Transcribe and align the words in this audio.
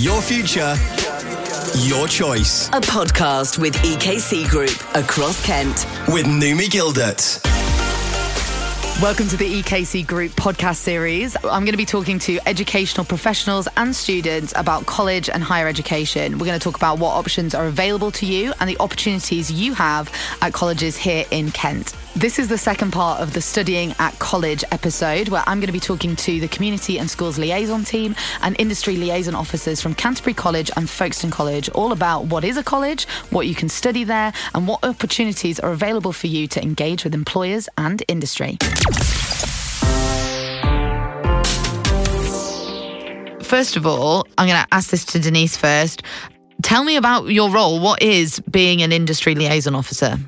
Your 0.00 0.22
future, 0.22 0.76
your 1.88 2.06
choice. 2.06 2.68
A 2.68 2.80
podcast 2.80 3.58
with 3.58 3.74
EKC 3.78 4.48
Group 4.48 4.70
across 4.94 5.44
Kent. 5.44 5.88
With 6.06 6.24
Numi 6.24 6.70
Gildert. 6.70 7.40
Welcome 9.02 9.26
to 9.26 9.36
the 9.36 9.60
EKC 9.60 10.06
Group 10.06 10.30
podcast 10.32 10.76
series. 10.76 11.36
I'm 11.42 11.64
going 11.64 11.72
to 11.72 11.76
be 11.76 11.84
talking 11.84 12.20
to 12.20 12.38
educational 12.46 13.04
professionals 13.04 13.66
and 13.76 13.94
students 13.94 14.52
about 14.54 14.86
college 14.86 15.28
and 15.28 15.42
higher 15.42 15.66
education. 15.66 16.38
We're 16.38 16.46
going 16.46 16.60
to 16.60 16.62
talk 16.62 16.76
about 16.76 17.00
what 17.00 17.14
options 17.14 17.52
are 17.56 17.66
available 17.66 18.12
to 18.12 18.26
you 18.26 18.52
and 18.60 18.70
the 18.70 18.76
opportunities 18.78 19.50
you 19.50 19.74
have 19.74 20.12
at 20.42 20.52
colleges 20.52 20.96
here 20.96 21.24
in 21.32 21.50
Kent. 21.50 21.92
This 22.18 22.40
is 22.40 22.48
the 22.48 22.58
second 22.58 22.90
part 22.90 23.20
of 23.20 23.32
the 23.32 23.40
Studying 23.40 23.94
at 24.00 24.18
College 24.18 24.64
episode, 24.72 25.28
where 25.28 25.44
I'm 25.46 25.60
going 25.60 25.68
to 25.68 25.72
be 25.72 25.78
talking 25.78 26.16
to 26.16 26.40
the 26.40 26.48
Community 26.48 26.98
and 26.98 27.08
Schools 27.08 27.38
Liaison 27.38 27.84
team 27.84 28.16
and 28.42 28.56
industry 28.58 28.96
liaison 28.96 29.36
officers 29.36 29.80
from 29.80 29.94
Canterbury 29.94 30.34
College 30.34 30.68
and 30.74 30.90
Folkestone 30.90 31.30
College, 31.30 31.68
all 31.76 31.92
about 31.92 32.24
what 32.24 32.42
is 32.42 32.56
a 32.56 32.64
college, 32.64 33.06
what 33.30 33.46
you 33.46 33.54
can 33.54 33.68
study 33.68 34.02
there, 34.02 34.32
and 34.52 34.66
what 34.66 34.84
opportunities 34.84 35.60
are 35.60 35.70
available 35.70 36.10
for 36.12 36.26
you 36.26 36.48
to 36.48 36.60
engage 36.60 37.04
with 37.04 37.14
employers 37.14 37.68
and 37.78 38.02
industry. 38.08 38.56
First 43.44 43.76
of 43.76 43.86
all, 43.86 44.26
I'm 44.36 44.48
going 44.48 44.60
to 44.60 44.68
ask 44.72 44.90
this 44.90 45.04
to 45.04 45.20
Denise 45.20 45.56
first. 45.56 46.02
Tell 46.62 46.82
me 46.82 46.96
about 46.96 47.26
your 47.28 47.48
role. 47.48 47.78
What 47.78 48.02
is 48.02 48.40
being 48.50 48.82
an 48.82 48.90
industry 48.90 49.36
liaison 49.36 49.76
officer? 49.76 50.18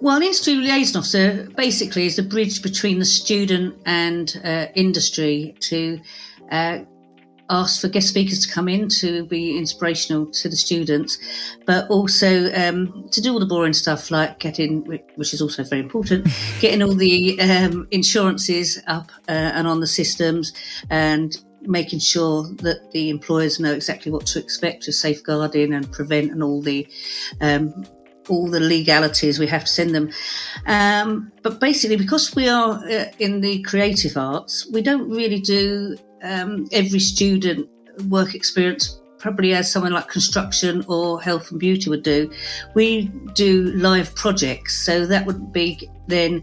Well, 0.00 0.16
an 0.16 0.22
industry 0.22 0.54
liaison 0.54 1.00
officer 1.00 1.48
basically 1.56 2.06
is 2.06 2.14
the 2.14 2.22
bridge 2.22 2.62
between 2.62 3.00
the 3.00 3.04
student 3.04 3.74
and 3.84 4.40
uh, 4.44 4.66
industry 4.76 5.56
to 5.60 6.00
uh, 6.52 6.78
ask 7.50 7.80
for 7.80 7.88
guest 7.88 8.08
speakers 8.08 8.46
to 8.46 8.52
come 8.52 8.68
in 8.68 8.88
to 9.00 9.24
be 9.26 9.58
inspirational 9.58 10.26
to 10.26 10.48
the 10.48 10.56
students, 10.56 11.18
but 11.66 11.90
also 11.90 12.52
um, 12.54 13.08
to 13.10 13.20
do 13.20 13.32
all 13.32 13.40
the 13.40 13.46
boring 13.46 13.72
stuff 13.72 14.12
like 14.12 14.38
getting, 14.38 14.84
which 15.16 15.34
is 15.34 15.42
also 15.42 15.64
very 15.64 15.82
important, 15.82 16.28
getting 16.60 16.80
all 16.80 16.94
the 16.94 17.40
um, 17.40 17.88
insurances 17.90 18.80
up 18.86 19.10
uh, 19.28 19.32
and 19.32 19.66
on 19.66 19.80
the 19.80 19.86
systems 19.88 20.52
and 20.90 21.38
making 21.62 21.98
sure 21.98 22.44
that 22.58 22.92
the 22.92 23.10
employers 23.10 23.58
know 23.58 23.72
exactly 23.72 24.12
what 24.12 24.26
to 24.26 24.38
expect 24.38 24.84
to 24.84 24.92
safeguarding 24.92 25.74
and 25.74 25.90
prevent 25.90 26.30
and 26.30 26.40
all 26.40 26.62
the 26.62 26.86
um, 27.40 27.84
all 28.28 28.48
the 28.48 28.60
legalities 28.60 29.38
we 29.38 29.46
have 29.46 29.64
to 29.64 29.70
send 29.70 29.94
them. 29.94 30.10
Um, 30.66 31.32
but 31.42 31.60
basically, 31.60 31.96
because 31.96 32.34
we 32.34 32.48
are 32.48 32.82
uh, 32.88 33.06
in 33.18 33.40
the 33.40 33.62
creative 33.62 34.16
arts, 34.16 34.68
we 34.72 34.82
don't 34.82 35.08
really 35.08 35.40
do 35.40 35.96
um, 36.22 36.66
every 36.72 37.00
student 37.00 37.68
work 38.08 38.34
experience 38.34 39.00
probably 39.18 39.52
as 39.52 39.70
someone 39.70 39.92
like 39.92 40.08
construction 40.08 40.84
or 40.88 41.20
health 41.20 41.50
and 41.50 41.60
beauty 41.60 41.90
would 41.90 42.02
do. 42.02 42.30
We 42.74 43.10
do 43.34 43.72
live 43.72 44.14
projects, 44.14 44.84
so 44.84 45.06
that 45.06 45.26
would 45.26 45.52
be 45.52 45.88
then 46.06 46.42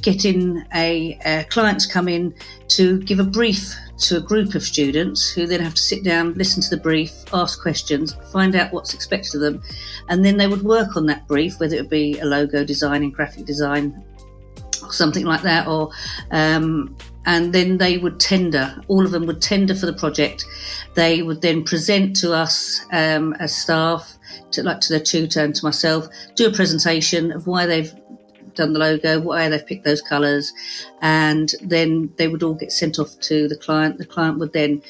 getting 0.00 0.64
a, 0.74 1.18
a 1.24 1.44
client 1.50 1.80
to 1.80 1.88
come 1.88 2.08
in 2.08 2.34
to 2.68 3.00
give 3.00 3.20
a 3.20 3.24
brief 3.24 3.74
to 4.04 4.18
a 4.18 4.20
group 4.20 4.54
of 4.54 4.62
students 4.62 5.30
who 5.30 5.46
then 5.46 5.60
have 5.60 5.74
to 5.74 5.80
sit 5.80 6.04
down, 6.04 6.34
listen 6.34 6.62
to 6.62 6.70
the 6.70 6.76
brief, 6.76 7.12
ask 7.32 7.60
questions, 7.60 8.14
find 8.30 8.54
out 8.54 8.70
what's 8.72 8.92
expected 8.92 9.34
of 9.36 9.40
them, 9.40 9.62
and 10.08 10.24
then 10.24 10.36
they 10.36 10.46
would 10.46 10.62
work 10.62 10.96
on 10.96 11.06
that 11.06 11.26
brief, 11.26 11.58
whether 11.58 11.76
it 11.76 11.88
be 11.88 12.18
a 12.18 12.24
logo 12.24 12.64
design 12.64 13.02
in 13.02 13.10
graphic 13.10 13.46
design 13.46 14.04
or 14.82 14.92
something 14.92 15.24
like 15.24 15.40
that, 15.42 15.66
or 15.66 15.90
um, 16.32 16.94
and 17.26 17.54
then 17.54 17.78
they 17.78 17.96
would 17.96 18.20
tender. 18.20 18.78
All 18.88 19.06
of 19.06 19.10
them 19.10 19.24
would 19.26 19.40
tender 19.40 19.74
for 19.74 19.86
the 19.86 19.94
project. 19.94 20.44
They 20.94 21.22
would 21.22 21.40
then 21.40 21.64
present 21.64 22.14
to 22.16 22.34
us 22.34 22.84
um, 22.92 23.32
as 23.34 23.56
staff, 23.56 24.18
to, 24.50 24.62
like 24.62 24.80
to 24.80 24.92
their 24.92 25.00
tutor 25.00 25.42
and 25.42 25.54
to 25.54 25.64
myself, 25.64 26.08
do 26.34 26.46
a 26.46 26.52
presentation 26.52 27.32
of 27.32 27.46
why 27.46 27.64
they've 27.64 27.94
done 28.54 28.72
the 28.72 28.78
logo, 28.78 29.20
why 29.20 29.48
they've 29.48 29.66
picked 29.66 29.84
those 29.84 30.02
colours, 30.02 30.52
and 31.02 31.54
then 31.62 32.12
they 32.16 32.28
would 32.28 32.42
all 32.42 32.54
get 32.54 32.72
sent 32.72 32.98
off 32.98 33.18
to 33.20 33.48
the 33.48 33.56
client. 33.56 33.98
The 33.98 34.06
client 34.06 34.38
would 34.38 34.52
then 34.52 34.82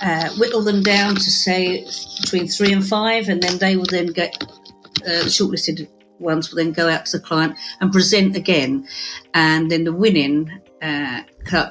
uh, 0.00 0.28
whittle 0.38 0.62
them 0.62 0.82
down 0.82 1.14
to 1.14 1.30
say 1.30 1.84
between 2.20 2.48
three 2.48 2.72
and 2.72 2.86
five, 2.86 3.28
and 3.28 3.42
then 3.42 3.58
they 3.58 3.76
will 3.76 3.86
then 3.86 4.06
get 4.06 4.42
uh, 5.06 5.26
shortlisted 5.26 5.88
ones 6.22 6.50
will 6.50 6.62
then 6.62 6.72
go 6.72 6.88
out 6.88 7.06
to 7.06 7.18
the 7.18 7.24
client 7.24 7.56
and 7.80 7.92
present 7.92 8.36
again, 8.36 8.86
and 9.34 9.70
then 9.70 9.84
the 9.84 9.92
winning 9.92 10.50
uh, 10.80 11.22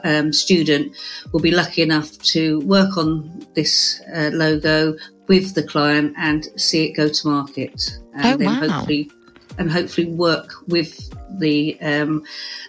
um, 0.04 0.32
student 0.34 0.96
will 1.32 1.40
be 1.40 1.52
lucky 1.52 1.82
enough 1.82 2.18
to 2.20 2.60
work 2.62 2.98
on 2.98 3.46
this 3.56 4.02
uh, 4.16 4.30
logo 4.34 4.96
with 5.28 5.56
the 5.56 5.64
client 5.64 6.14
and 6.18 6.48
see 6.58 6.86
it 6.86 6.92
go 6.92 7.08
to 7.08 7.28
market, 7.28 7.98
and 8.14 8.26
oh, 8.26 8.38
then 8.38 8.48
wow. 8.48 8.68
hopefully 8.70 9.12
and 9.58 9.72
hopefully 9.72 10.08
work 10.08 10.54
with 10.68 11.10
the 11.40 11.80
um, 11.82 12.24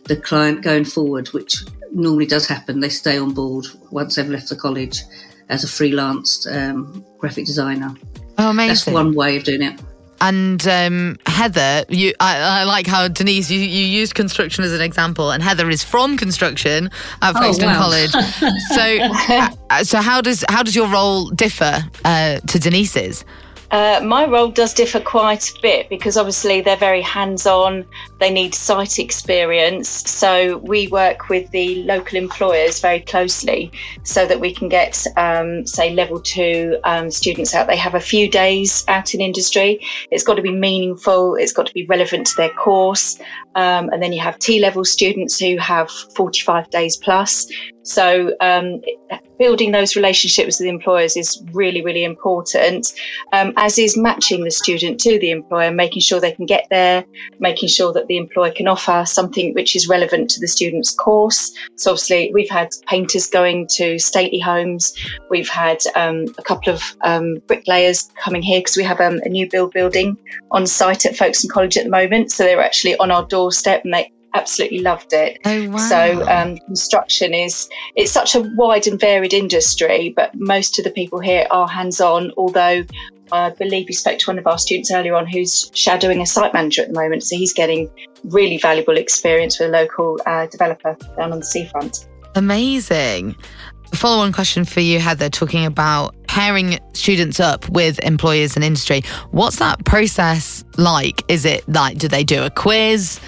the 0.05 0.17
client 0.17 0.63
going 0.63 0.85
forward, 0.85 1.29
which 1.29 1.57
normally 1.93 2.27
does 2.27 2.47
happen. 2.47 2.81
They 2.81 2.89
stay 2.89 3.19
on 3.19 3.33
board 3.33 3.67
once 3.91 4.17
they've 4.17 4.29
left 4.29 4.49
the 4.49 4.57
college 4.57 5.01
as 5.49 5.65
a 5.65 5.69
freelance 5.69 6.47
um, 6.47 7.05
graphic 7.19 7.47
designer. 7.47 7.95
Oh, 8.39 8.51
amazing! 8.51 8.69
That's 8.69 8.87
one 8.87 9.15
way 9.15 9.37
of 9.37 9.45
doing 9.45 9.63
it. 9.63 9.81
And 10.23 10.65
um, 10.69 11.19
Heather, 11.27 11.85
you, 11.89 12.15
I, 12.21 12.61
I, 12.61 12.63
like 12.63 12.87
how 12.87 13.09
Denise 13.09 13.51
you, 13.51 13.59
you 13.59 13.85
used 13.85 14.15
construction 14.15 14.63
as 14.63 14.73
an 14.73 14.81
example, 14.81 15.33
and 15.33 15.43
Heather 15.43 15.69
is 15.69 15.83
from 15.83 16.17
construction 16.17 16.91
at 17.23 17.33
Folkestone 17.33 17.71
oh, 17.71 17.73
wow. 17.73 17.79
College. 17.79 18.11
So, 18.69 18.99
uh, 19.71 19.83
so 19.83 20.01
how 20.01 20.21
does 20.21 20.45
how 20.49 20.63
does 20.63 20.77
your 20.77 20.87
role 20.87 21.29
differ 21.31 21.83
uh, 22.05 22.39
to 22.39 22.59
Denise's? 22.61 23.25
Uh, 23.73 24.03
my 24.05 24.27
role 24.27 24.51
does 24.51 24.75
differ 24.75 25.01
quite 25.01 25.49
a 25.49 25.61
bit 25.63 25.89
because 25.89 26.19
obviously 26.19 26.61
they're 26.61 26.77
very 26.77 27.01
hands 27.01 27.47
on, 27.47 27.87
they 28.19 28.31
need 28.31 28.55
site 28.55 28.99
experience. 28.99 29.89
So 29.89 30.59
we 30.59 30.89
work 30.89 31.31
with 31.31 31.51
the 31.53 31.83
local 31.85 32.19
employers 32.19 32.81
very 32.81 33.01
closely 33.01 33.73
so 34.03 34.27
that 34.27 34.39
we 34.39 34.55
can 34.55 34.69
get, 34.69 35.03
um, 35.17 35.67
say, 35.67 35.95
level 35.95 36.21
two 36.21 36.79
um, 36.85 37.11
students 37.11 37.55
out. 37.55 37.67
They 37.67 37.79
have 37.79 37.95
a 37.95 38.01
few 38.01 38.29
days 38.29 38.85
out 38.89 39.15
in 39.15 39.23
industry. 39.23 39.81
It's 40.11 40.23
got 40.23 40.35
to 40.35 40.43
be 40.43 40.53
meaningful, 40.53 41.37
it's 41.37 41.55
got 41.55 41.67
to 41.67 41.73
be 41.73 41.87
relevant 41.87 42.27
to 42.27 42.37
their 42.37 42.51
course. 42.51 43.19
Um, 43.55 43.89
and 43.89 44.03
then 44.03 44.13
you 44.13 44.21
have 44.21 44.39
T 44.39 44.61
level 44.61 44.85
students 44.85 45.39
who 45.39 45.57
have 45.57 45.91
45 45.91 46.69
days 46.69 46.99
plus. 46.99 47.51
So, 47.85 48.35
um, 48.41 48.83
building 49.43 49.73
those 49.73 49.97
relationships 49.97 50.61
with 50.61 50.69
employers 50.69 51.17
is 51.17 51.43
really, 51.53 51.83
really 51.83 52.05
important, 52.05 52.93
um, 53.33 53.53
as 53.57 53.77
is 53.77 53.97
matching 53.97 54.45
the 54.45 54.53
student 54.53 55.01
to 55.01 55.19
the 55.19 55.33
employer, 55.33 55.73
making 55.73 56.01
sure 56.01 56.21
they 56.21 56.31
can 56.31 56.47
get 56.47 56.65
there, 56.71 57.05
making 57.41 57.69
sure 57.69 57.93
that 57.93 58.07
the 58.07 58.17
employer 58.17 58.53
can 58.53 58.69
offer 58.69 59.03
something 59.05 59.53
which 59.55 59.75
is 59.75 59.89
relevant 59.89 60.31
to 60.31 60.39
the 60.39 60.47
student's 60.47 60.95
course. 60.95 61.53
So, 61.75 61.91
obviously, 61.91 62.31
we've 62.33 62.49
had 62.49 62.69
painters 62.87 63.27
going 63.27 63.67
to 63.79 63.99
stately 63.99 64.39
homes, 64.39 64.95
we've 65.29 65.49
had 65.49 65.79
um, 65.97 66.27
a 66.39 66.43
couple 66.45 66.73
of 66.73 66.81
um, 67.01 67.43
bricklayers 67.49 68.13
coming 68.23 68.43
here 68.43 68.61
because 68.61 68.77
we 68.77 68.85
have 68.85 69.01
um, 69.01 69.19
a 69.25 69.29
new 69.29 69.51
build 69.51 69.73
building 69.73 70.17
on 70.53 70.69
site 70.69 71.05
at 71.05 71.17
Folkestone 71.17 71.51
College 71.51 71.77
at 71.77 71.83
the 71.83 71.91
moment. 71.91 72.31
So, 72.31 72.45
they're 72.45 72.63
actually 72.63 72.97
on 72.99 73.11
our 73.11 73.27
doorstep 73.27 73.83
and 73.83 73.93
they 73.93 74.13
absolutely 74.35 74.81
loved 74.81 75.13
it. 75.13 75.39
Oh, 75.45 75.71
wow. 75.71 75.77
So 75.77 76.29
um, 76.29 76.59
construction 76.59 77.35
is 77.35 77.69
it's 77.97 78.13
such 78.13 78.35
a 78.35 78.41
wide 78.57 78.87
and 78.87 78.99
varied 78.99 79.35
industry, 79.35 80.13
but 80.15 80.35
most 80.35 80.79
of 80.79 80.85
the 80.85 80.91
people 80.91 81.21
here 81.21 81.47
are 81.51 81.69
hands-on. 81.69 82.33
Although 82.37 82.85
I 83.31 83.51
believe 83.51 83.87
we 83.89 83.95
spoke 83.95 84.19
to 84.19 84.31
one 84.31 84.39
of 84.39 84.47
our 84.47 84.59
students 84.59 84.91
earlier 84.91 85.15
on 85.15 85.27
who's 85.27 85.71
shadowing 85.75 86.21
a 86.21 86.27
site 86.27 86.53
manager 86.53 86.83
at 86.83 86.89
the 86.89 86.95
moment, 86.95 87.23
so 87.25 87.37
he's 87.37 87.53
getting 87.53 87.91
really 88.25 88.59
valuable 88.59 88.97
experience 88.97 89.59
with 89.59 89.69
a 89.69 89.73
local 89.73 90.19
uh, 90.27 90.47
developer 90.47 90.97
down 91.17 91.33
on 91.33 91.41
the 91.41 91.45
seafront. 91.45 92.07
Amazing. 92.35 93.37
Follow 93.95 94.23
on 94.23 94.33
question 94.33 94.65
for 94.65 94.81
you, 94.81 94.99
Heather, 94.99 95.29
talking 95.29 95.67
about 95.67 96.15
pairing 96.27 96.79
students 96.95 97.39
up 97.39 97.69
with 97.69 97.99
employers 97.99 98.57
and 98.57 98.65
industry. 98.65 99.03
What's 99.33 99.57
that 99.57 99.85
process 99.85 100.65
like? 100.79 101.23
Is 101.29 101.45
it 101.45 101.69
like, 101.69 101.99
do 101.99 102.09
they 102.09 102.25
do 102.25 102.43
a 102.43 102.49
quiz? 102.49 103.21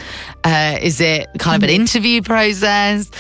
Uh, 0.45 0.79
is 0.81 1.01
it 1.01 1.29
kind 1.39 1.63
of 1.63 1.69
an 1.69 1.75
interview 1.75 2.23
process? 2.23 3.11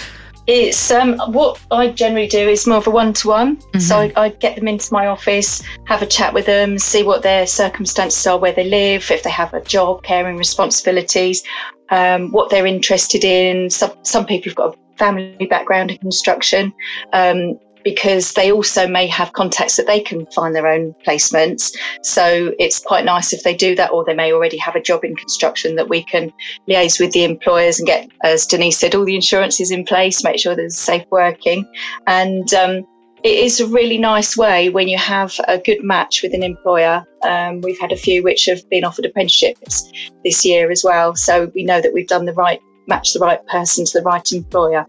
It's 0.46 0.90
um, 0.90 1.18
what 1.32 1.58
I 1.70 1.88
generally 1.88 2.26
do 2.26 2.38
is 2.38 2.66
more 2.66 2.76
of 2.76 2.86
a 2.86 2.90
one 2.90 3.14
to 3.14 3.28
one. 3.28 3.58
So 3.80 3.96
I, 3.98 4.12
I 4.14 4.28
get 4.28 4.56
them 4.56 4.68
into 4.68 4.92
my 4.92 5.06
office, 5.06 5.62
have 5.86 6.02
a 6.02 6.06
chat 6.06 6.34
with 6.34 6.44
them, 6.44 6.78
see 6.78 7.02
what 7.02 7.22
their 7.22 7.46
circumstances 7.46 8.26
are, 8.26 8.38
where 8.38 8.52
they 8.52 8.64
live, 8.64 9.10
if 9.10 9.22
they 9.22 9.30
have 9.30 9.54
a 9.54 9.62
job, 9.62 10.02
caring 10.02 10.36
responsibilities, 10.36 11.42
um, 11.88 12.30
what 12.30 12.50
they're 12.50 12.66
interested 12.66 13.24
in. 13.24 13.70
Some 13.70 13.92
some 14.02 14.26
people 14.26 14.50
have 14.50 14.56
got 14.56 14.74
a 14.74 14.96
family 14.98 15.46
background 15.48 15.90
in 15.90 15.98
construction. 15.98 16.74
Um, 17.14 17.58
because 17.84 18.32
they 18.32 18.50
also 18.50 18.88
may 18.88 19.06
have 19.06 19.32
contacts 19.34 19.76
that 19.76 19.86
they 19.86 20.00
can 20.00 20.26
find 20.26 20.54
their 20.54 20.66
own 20.66 20.94
placements. 21.06 21.76
So 22.02 22.54
it's 22.58 22.80
quite 22.80 23.04
nice 23.04 23.32
if 23.32 23.42
they 23.42 23.54
do 23.54 23.76
that, 23.76 23.92
or 23.92 24.04
they 24.04 24.14
may 24.14 24.32
already 24.32 24.56
have 24.58 24.74
a 24.74 24.82
job 24.82 25.04
in 25.04 25.14
construction 25.14 25.76
that 25.76 25.88
we 25.88 26.02
can 26.02 26.32
liaise 26.68 26.98
with 26.98 27.12
the 27.12 27.24
employers 27.24 27.78
and 27.78 27.86
get, 27.86 28.08
as 28.22 28.46
Denise 28.46 28.78
said, 28.78 28.94
all 28.94 29.04
the 29.04 29.14
insurances 29.14 29.70
in 29.70 29.84
place, 29.84 30.24
make 30.24 30.38
sure 30.38 30.56
there's 30.56 30.78
safe 30.78 31.04
working. 31.10 31.70
And 32.06 32.52
um, 32.54 32.86
it 33.22 33.38
is 33.38 33.60
a 33.60 33.66
really 33.66 33.98
nice 33.98 34.36
way 34.36 34.68
when 34.68 34.88
you 34.88 34.98
have 34.98 35.38
a 35.48 35.58
good 35.58 35.82
match 35.82 36.22
with 36.22 36.34
an 36.34 36.42
employer. 36.42 37.04
Um, 37.22 37.60
we've 37.60 37.80
had 37.80 37.92
a 37.92 37.96
few 37.96 38.22
which 38.22 38.46
have 38.46 38.68
been 38.68 38.84
offered 38.84 39.06
apprenticeships 39.06 39.90
this 40.24 40.44
year 40.44 40.70
as 40.70 40.84
well. 40.84 41.14
So 41.16 41.50
we 41.54 41.64
know 41.64 41.80
that 41.80 41.94
we've 41.94 42.08
done 42.08 42.24
the 42.24 42.34
right 42.34 42.60
match 42.86 43.14
the 43.14 43.20
right 43.20 43.44
person 43.46 43.84
to 43.86 43.98
the 43.98 44.04
right 44.04 44.30
employer. 44.32 44.86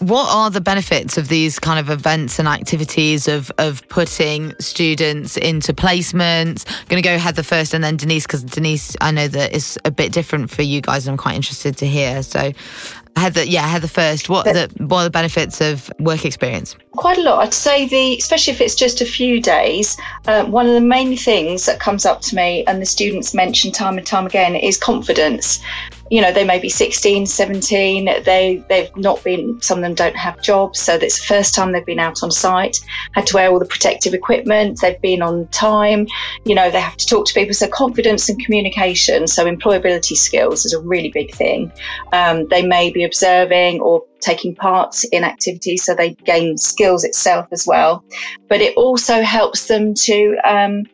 What 0.00 0.32
are 0.32 0.48
the 0.48 0.60
benefits 0.60 1.18
of 1.18 1.26
these 1.26 1.58
kind 1.58 1.80
of 1.80 1.90
events 1.90 2.38
and 2.38 2.46
activities 2.46 3.26
of 3.26 3.50
of 3.58 3.86
putting 3.88 4.54
students 4.60 5.36
into 5.36 5.72
placements? 5.72 6.64
I'm 6.68 6.86
going 6.86 7.02
to 7.02 7.08
go 7.08 7.18
Heather 7.18 7.42
first 7.42 7.74
and 7.74 7.82
then 7.82 7.96
Denise 7.96 8.24
because 8.24 8.44
Denise, 8.44 8.96
I 9.00 9.10
know 9.10 9.26
that 9.26 9.52
is 9.52 9.76
a 9.84 9.90
bit 9.90 10.12
different 10.12 10.50
for 10.50 10.62
you 10.62 10.80
guys. 10.80 11.08
I'm 11.08 11.16
quite 11.16 11.34
interested 11.34 11.76
to 11.78 11.86
hear. 11.86 12.22
So, 12.22 12.52
Heather, 13.16 13.42
yeah, 13.42 13.66
Heather 13.66 13.88
first. 13.88 14.28
What 14.28 14.46
are 14.46 14.52
the 14.52 14.84
what 14.84 15.00
are 15.00 15.04
the 15.04 15.10
benefits 15.10 15.60
of 15.60 15.90
work 15.98 16.24
experience? 16.24 16.76
Quite 16.92 17.18
a 17.18 17.22
lot. 17.22 17.42
I'd 17.42 17.52
say 17.52 17.88
the, 17.88 18.16
especially 18.18 18.52
if 18.52 18.60
it's 18.60 18.76
just 18.76 19.00
a 19.00 19.04
few 19.04 19.42
days. 19.42 19.96
Uh, 20.28 20.44
one 20.44 20.66
of 20.66 20.74
the 20.74 20.80
main 20.80 21.16
things 21.16 21.66
that 21.66 21.80
comes 21.80 22.06
up 22.06 22.20
to 22.22 22.36
me, 22.36 22.64
and 22.66 22.80
the 22.80 22.86
students 22.86 23.34
mention 23.34 23.72
time 23.72 23.98
and 23.98 24.06
time 24.06 24.26
again, 24.26 24.54
is 24.54 24.78
confidence 24.78 25.58
you 26.10 26.20
know 26.20 26.32
they 26.32 26.44
may 26.44 26.58
be 26.58 26.68
16 26.68 27.26
17 27.26 28.06
they 28.24 28.64
they've 28.68 28.94
not 28.96 29.22
been 29.22 29.60
some 29.60 29.78
of 29.78 29.82
them 29.82 29.94
don't 29.94 30.16
have 30.16 30.40
jobs 30.42 30.80
so 30.80 30.94
it's 30.94 31.20
the 31.20 31.26
first 31.26 31.54
time 31.54 31.72
they've 31.72 31.84
been 31.84 31.98
out 31.98 32.22
on 32.22 32.30
site. 32.30 32.80
Had 33.12 33.26
to 33.28 33.34
wear 33.34 33.50
all 33.50 33.58
the 33.58 33.64
protective 33.64 34.14
equipment 34.14 34.80
they've 34.80 35.00
been 35.00 35.22
on 35.22 35.46
time 35.48 36.06
you 36.44 36.54
know 36.54 36.70
they 36.70 36.80
have 36.80 36.96
to 36.96 37.06
talk 37.06 37.26
to 37.26 37.34
people. 37.34 37.54
So 37.54 37.68
confidence 37.68 38.28
and 38.28 38.42
communication 38.44 39.26
so 39.26 39.44
employability 39.44 40.16
skills 40.16 40.64
is 40.64 40.72
a 40.72 40.80
really 40.80 41.10
big 41.10 41.34
thing. 41.34 41.72
Um, 42.12 42.46
they 42.48 42.66
may 42.66 42.90
be 42.90 43.04
observing 43.04 43.80
or 43.80 44.04
taking 44.20 44.54
part 44.54 44.96
in 45.12 45.24
activities 45.24 45.84
so 45.84 45.94
they 45.94 46.10
gain 46.24 46.56
skills 46.56 47.04
itself 47.04 47.46
as 47.52 47.66
well. 47.66 48.04
But 48.48 48.60
it 48.60 48.76
also 48.76 49.22
helps 49.22 49.66
them 49.66 49.94
to 49.94 50.36
um, 50.44 50.84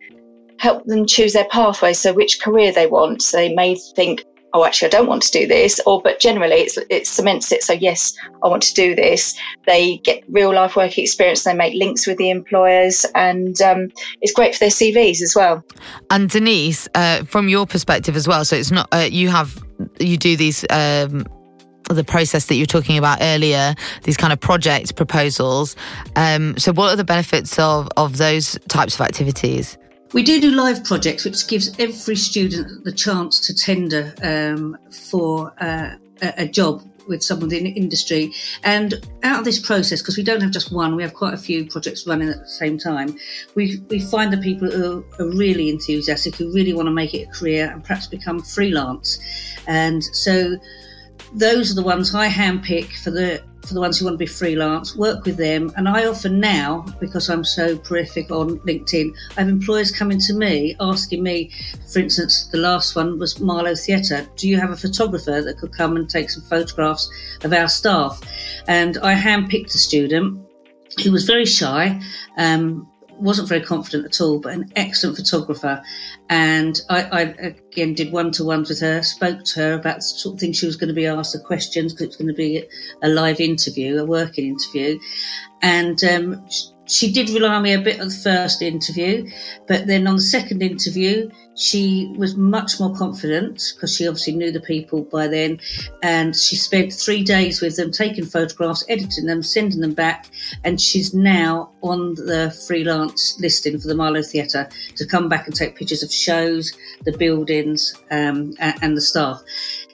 help 0.58 0.84
them 0.84 1.06
choose 1.06 1.32
their 1.32 1.46
pathway 1.46 1.92
so 1.92 2.12
which 2.12 2.40
career 2.40 2.72
they 2.72 2.86
want. 2.86 3.22
So 3.22 3.36
they 3.36 3.54
may 3.54 3.76
think 3.76 4.24
oh, 4.54 4.64
actually, 4.64 4.86
I 4.86 4.90
don't 4.90 5.08
want 5.08 5.22
to 5.24 5.30
do 5.32 5.46
this, 5.46 5.80
or 5.84 6.00
but 6.00 6.20
generally 6.20 6.56
it's, 6.56 6.78
it 6.88 7.06
cements 7.06 7.50
it. 7.52 7.62
So 7.62 7.72
yes, 7.72 8.16
I 8.42 8.48
want 8.48 8.62
to 8.62 8.74
do 8.74 8.94
this. 8.94 9.38
They 9.66 9.98
get 9.98 10.22
real 10.28 10.54
life 10.54 10.76
work 10.76 10.96
experience. 10.96 11.42
They 11.42 11.54
make 11.54 11.74
links 11.74 12.06
with 12.06 12.16
the 12.18 12.30
employers, 12.30 13.04
and 13.14 13.60
um, 13.60 13.90
it's 14.22 14.32
great 14.32 14.54
for 14.54 14.60
their 14.60 14.70
CVs 14.70 15.20
as 15.20 15.34
well. 15.34 15.62
And 16.10 16.30
Denise, 16.30 16.88
uh, 16.94 17.24
from 17.24 17.48
your 17.48 17.66
perspective 17.66 18.16
as 18.16 18.28
well, 18.28 18.44
so 18.44 18.56
it's 18.56 18.70
not 18.70 18.88
uh, 18.92 19.08
you 19.10 19.28
have 19.28 19.62
you 19.98 20.16
do 20.16 20.36
these. 20.36 20.64
Um, 20.70 21.26
the 21.90 22.02
process 22.02 22.46
that 22.46 22.54
you 22.54 22.62
were 22.62 22.66
talking 22.66 22.96
about 22.96 23.18
earlier, 23.20 23.74
these 24.04 24.16
kind 24.16 24.32
of 24.32 24.40
project 24.40 24.96
proposals. 24.96 25.76
Um, 26.16 26.56
so, 26.56 26.72
what 26.72 26.90
are 26.90 26.96
the 26.96 27.04
benefits 27.04 27.58
of, 27.58 27.90
of 27.98 28.16
those 28.16 28.58
types 28.68 28.94
of 28.94 29.02
activities? 29.02 29.76
We 30.12 30.22
do 30.22 30.40
do 30.40 30.50
live 30.50 30.84
projects, 30.84 31.24
which 31.24 31.46
gives 31.48 31.76
every 31.78 32.16
student 32.16 32.84
the 32.84 32.92
chance 32.92 33.40
to 33.40 33.54
tender 33.54 34.14
um, 34.22 34.78
for 34.90 35.52
uh, 35.60 35.96
a, 36.20 36.46
job 36.46 36.82
with 37.08 37.22
someone 37.22 37.52
in 37.52 37.64
the 37.64 37.70
industry. 37.70 38.32
And 38.62 38.94
out 39.22 39.40
of 39.40 39.44
this 39.44 39.58
process, 39.58 40.00
because 40.00 40.16
we 40.16 40.22
don't 40.22 40.40
have 40.40 40.52
just 40.52 40.72
one, 40.72 40.94
we 40.94 41.02
have 41.02 41.14
quite 41.14 41.34
a 41.34 41.38
few 41.38 41.66
projects 41.66 42.06
running 42.06 42.28
at 42.28 42.38
the 42.38 42.48
same 42.48 42.78
time. 42.78 43.16
We 43.54 43.80
we 43.88 43.98
find 43.98 44.32
the 44.32 44.38
people 44.38 44.70
who 44.70 45.04
are 45.18 45.28
really 45.30 45.68
enthusiastic, 45.68 46.36
who 46.36 46.52
really 46.52 46.72
want 46.72 46.86
to 46.86 46.92
make 46.92 47.14
it 47.14 47.28
a 47.28 47.32
career 47.32 47.70
and 47.70 47.82
perhaps 47.82 48.06
become 48.06 48.40
freelance. 48.40 49.18
And 49.66 50.02
so 50.04 50.56
those 51.34 51.72
are 51.72 51.74
the 51.74 51.82
ones 51.82 52.14
I 52.14 52.28
handpick 52.28 52.92
for 53.02 53.10
the 53.10 53.42
for 53.66 53.74
the 53.74 53.80
ones 53.80 53.98
who 53.98 54.04
want 54.04 54.14
to 54.14 54.18
be 54.18 54.26
freelance, 54.26 54.96
work 54.96 55.24
with 55.24 55.36
them. 55.36 55.72
And 55.76 55.88
I 55.88 56.06
often 56.06 56.40
now, 56.40 56.84
because 57.00 57.28
I'm 57.28 57.44
so 57.44 57.76
prolific 57.78 58.30
on 58.30 58.58
LinkedIn, 58.60 59.14
I 59.36 59.40
have 59.40 59.48
employers 59.48 59.90
coming 59.90 60.18
to 60.20 60.34
me 60.34 60.76
asking 60.80 61.22
me, 61.22 61.50
for 61.92 61.98
instance, 61.98 62.46
the 62.52 62.58
last 62.58 62.94
one 62.96 63.18
was 63.18 63.40
Marlowe 63.40 63.74
Theatre. 63.74 64.26
Do 64.36 64.48
you 64.48 64.58
have 64.58 64.70
a 64.70 64.76
photographer 64.76 65.42
that 65.42 65.58
could 65.58 65.72
come 65.72 65.96
and 65.96 66.08
take 66.08 66.30
some 66.30 66.42
photographs 66.42 67.10
of 67.42 67.52
our 67.52 67.68
staff? 67.68 68.20
And 68.68 68.98
I 68.98 69.14
handpicked 69.14 69.74
a 69.74 69.78
student 69.78 70.40
who 71.02 71.12
was 71.12 71.24
very 71.24 71.46
shy. 71.46 72.00
Um, 72.36 72.88
wasn't 73.18 73.48
very 73.48 73.60
confident 73.60 74.04
at 74.04 74.20
all, 74.20 74.38
but 74.38 74.52
an 74.52 74.72
excellent 74.76 75.16
photographer. 75.16 75.82
And 76.28 76.80
I, 76.90 77.02
I 77.02 77.20
again 77.20 77.94
did 77.94 78.12
one 78.12 78.30
to 78.32 78.44
ones 78.44 78.68
with 78.68 78.80
her, 78.80 79.02
spoke 79.02 79.44
to 79.44 79.60
her 79.60 79.72
about 79.74 80.02
sort 80.02 80.34
of 80.34 80.40
things 80.40 80.56
she 80.56 80.66
was 80.66 80.76
going 80.76 80.88
to 80.88 80.94
be 80.94 81.06
asked, 81.06 81.32
the 81.32 81.38
questions, 81.38 81.92
because 81.92 82.04
it 82.04 82.08
was 82.08 82.16
going 82.16 82.28
to 82.28 82.34
be 82.34 82.64
a 83.02 83.08
live 83.08 83.40
interview, 83.40 83.98
a 83.98 84.04
working 84.04 84.46
interview. 84.46 84.98
And 85.62 86.02
um, 86.04 86.46
she 86.86 87.10
did 87.12 87.30
rely 87.30 87.54
on 87.54 87.62
me 87.62 87.72
a 87.72 87.80
bit 87.80 87.98
at 87.98 88.08
the 88.08 88.14
first 88.14 88.62
interview, 88.62 89.28
but 89.66 89.86
then 89.86 90.06
on 90.06 90.16
the 90.16 90.22
second 90.22 90.62
interview, 90.62 91.30
she 91.56 92.12
was 92.16 92.36
much 92.36 92.80
more 92.80 92.94
confident 92.96 93.72
because 93.74 93.94
she 93.94 94.08
obviously 94.08 94.34
knew 94.34 94.50
the 94.50 94.60
people 94.60 95.04
by 95.04 95.28
then. 95.28 95.60
And 96.02 96.34
she 96.34 96.56
spent 96.56 96.92
three 96.92 97.22
days 97.22 97.60
with 97.60 97.76
them, 97.76 97.92
taking 97.92 98.26
photographs, 98.26 98.84
editing 98.88 99.26
them, 99.26 99.42
sending 99.42 99.80
them 99.80 99.94
back. 99.94 100.26
And 100.64 100.80
she's 100.80 101.14
now 101.14 101.72
on 101.82 102.14
the 102.14 102.54
freelance 102.66 103.38
listing 103.40 103.78
for 103.78 103.88
the 103.88 103.94
Marlowe 103.94 104.22
Theatre 104.22 104.68
to 104.96 105.06
come 105.06 105.28
back 105.28 105.46
and 105.46 105.54
take 105.54 105.76
pictures 105.76 106.02
of 106.02 106.12
shows, 106.12 106.72
the 107.04 107.16
buildings, 107.16 107.94
um, 108.10 108.54
and 108.58 108.96
the 108.96 109.00
staff. 109.00 109.40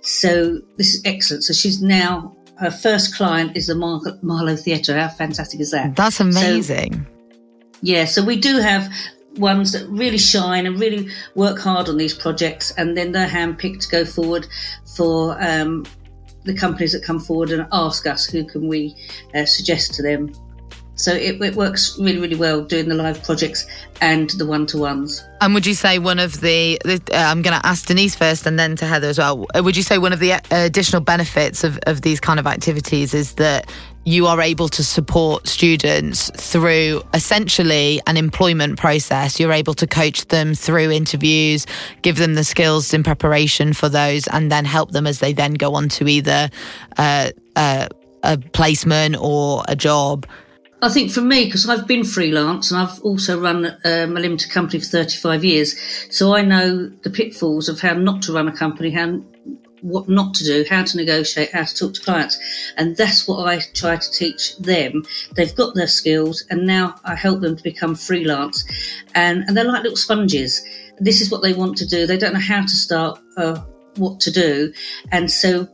So 0.03 0.61
this 0.79 0.95
is 0.95 1.03
excellent. 1.05 1.45
So 1.45 1.53
she's 1.53 1.83
now 1.83 2.35
her 2.61 2.71
first 2.71 3.17
client 3.17 3.57
is 3.57 3.67
the 3.67 3.75
Mar- 3.75 4.19
Marlowe 4.23 4.55
Theatre. 4.55 4.99
How 4.99 5.09
fantastic 5.09 5.61
is 5.61 5.71
that? 5.71 5.97
That's 5.97 6.21
amazing. 6.21 6.93
So, 6.93 7.79
yeah, 7.81 8.05
so 8.05 8.23
we 8.23 8.37
do 8.39 8.59
have 8.59 8.93
ones 9.37 9.73
that 9.73 9.89
really 9.89 10.19
shine 10.19 10.67
and 10.67 10.79
really 10.79 11.09
work 11.35 11.59
hard 11.59 11.89
on 11.89 11.97
these 11.97 12.13
projects, 12.13 12.71
and 12.73 12.97
then 12.97 13.13
they're 13.13 13.27
handpicked 13.27 13.83
to 13.85 13.89
go 13.89 14.05
forward 14.05 14.47
for 14.95 15.43
um, 15.43 15.87
the 16.45 16.55
companies 16.55 16.93
that 16.93 17.03
come 17.03 17.19
forward 17.19 17.51
and 17.51 17.67
ask 17.73 18.07
us 18.07 18.27
who 18.27 18.45
can 18.45 18.69
we 18.69 18.95
uh, 19.35 19.47
suggest 19.47 19.95
to 19.95 20.03
them. 20.03 20.31
So 20.97 21.15
it, 21.15 21.41
it, 21.41 21.55
works 21.55 21.99
really, 21.99 22.19
really 22.19 22.37
well 22.37 22.63
doing 22.63 22.89
the 22.89 22.95
live 22.95 23.23
projects 23.23 23.67
and 24.03 24.29
the 24.31 24.45
one 24.45 24.67
to 24.67 24.79
ones. 24.79 25.25
And 25.41 25.55
would 25.55 25.65
you 25.65 25.73
say 25.73 25.99
one 25.99 26.19
of 26.19 26.41
the, 26.43 26.79
the 26.85 27.01
uh, 27.13 27.17
I'm 27.17 27.41
going 27.41 27.59
to 27.59 27.67
ask 27.67 27.87
Denise 27.87 28.15
first 28.15 28.47
and 28.47 28.59
then 28.59 28.77
to 28.77 28.87
Heather 28.87 29.09
as 29.09 29.19
well. 29.19 29.47
Uh, 29.55 29.63
would 29.63 29.77
you 29.77 29.83
say 29.83 29.97
one 29.97 30.13
of 30.13 30.21
the 30.21 30.35
uh, 30.35 30.41
additional 30.51 31.01
benefits 31.01 31.65
of, 31.65 31.79
of 31.87 32.03
these 32.03 32.21
kind 32.21 32.39
of 32.39 32.47
activities 32.47 33.15
is 33.15 33.35
that 33.35 33.71
you 34.05 34.27
are 34.27 34.41
able 34.41 34.69
to 34.69 34.83
support 34.83 35.47
students 35.47 36.31
through 36.37 37.03
essentially 37.15 38.01
an 38.07 38.17
employment 38.19 38.79
process? 38.79 39.41
You're 39.41 39.53
able 39.53 39.75
to 39.75 39.87
coach 39.87 40.27
them 40.27 40.55
through 40.55 40.91
interviews, 40.91 41.67
give 42.03 42.17
them 42.17 42.35
the 42.35 42.45
skills 42.45 42.93
in 42.93 43.03
preparation 43.03 43.73
for 43.73 43.89
those, 43.89 44.27
and 44.29 44.53
then 44.53 44.67
help 44.67 44.93
them 44.93 45.07
as 45.07 45.21
they 45.21 45.33
then 45.33 45.55
go 45.55 45.75
on 45.75 45.89
to 45.91 46.09
either 46.09 46.51
uh, 46.99 47.31
uh, 47.57 47.89
a 48.23 48.39
placement 48.39 49.17
or 49.19 49.63
a 49.69 49.77
job. 49.77 50.27
I 50.83 50.89
think 50.89 51.11
for 51.11 51.21
me, 51.21 51.45
because 51.45 51.69
I've 51.69 51.87
been 51.87 52.05
freelance 52.05 52.71
and 52.71 52.81
I've 52.81 53.01
also 53.03 53.39
run 53.39 53.67
um, 53.67 54.17
a 54.17 54.21
limited 54.21 54.51
company 54.51 54.81
for 54.81 54.87
35 54.87 55.45
years, 55.45 55.79
so 56.11 56.35
I 56.35 56.43
know 56.43 56.89
the 56.89 57.11
pitfalls 57.11 57.69
of 57.69 57.81
how 57.81 57.93
not 57.93 58.23
to 58.23 58.33
run 58.33 58.49
a 58.49 58.57
company, 58.57 58.91
how 58.91 59.21
what 59.83 60.09
not 60.09 60.35
to 60.35 60.45
do, 60.45 60.65
how 60.69 60.85
to 60.85 60.97
negotiate, 60.97 61.53
how 61.53 61.65
to 61.65 61.75
talk 61.75 61.95
to 61.95 62.01
clients. 62.01 62.39
And 62.77 62.97
that's 62.97 63.27
what 63.27 63.49
I 63.49 63.61
try 63.75 63.97
to 63.97 64.11
teach 64.11 64.57
them. 64.59 65.05
They've 65.37 65.55
got 65.55 65.75
their 65.75 65.87
skills 65.87 66.45
and 66.51 66.67
now 66.67 66.97
I 67.05 67.15
help 67.15 67.41
them 67.41 67.57
to 67.57 67.63
become 67.63 67.95
freelance. 67.95 68.65
And, 69.15 69.45
and 69.47 69.57
they're 69.57 69.65
like 69.65 69.83
little 69.83 69.97
sponges. 69.97 70.63
This 70.99 71.21
is 71.21 71.31
what 71.31 71.43
they 71.43 71.55
want 71.55 71.77
to 71.79 71.87
do. 71.87 72.07
They 72.07 72.19
don't 72.19 72.35
know 72.35 72.41
how 72.41 72.63
to 72.63 72.69
start 72.69 73.21
uh, 73.37 73.61
what 73.97 74.21
to 74.21 74.31
do. 74.31 74.73
And 75.11 75.31
so 75.31 75.69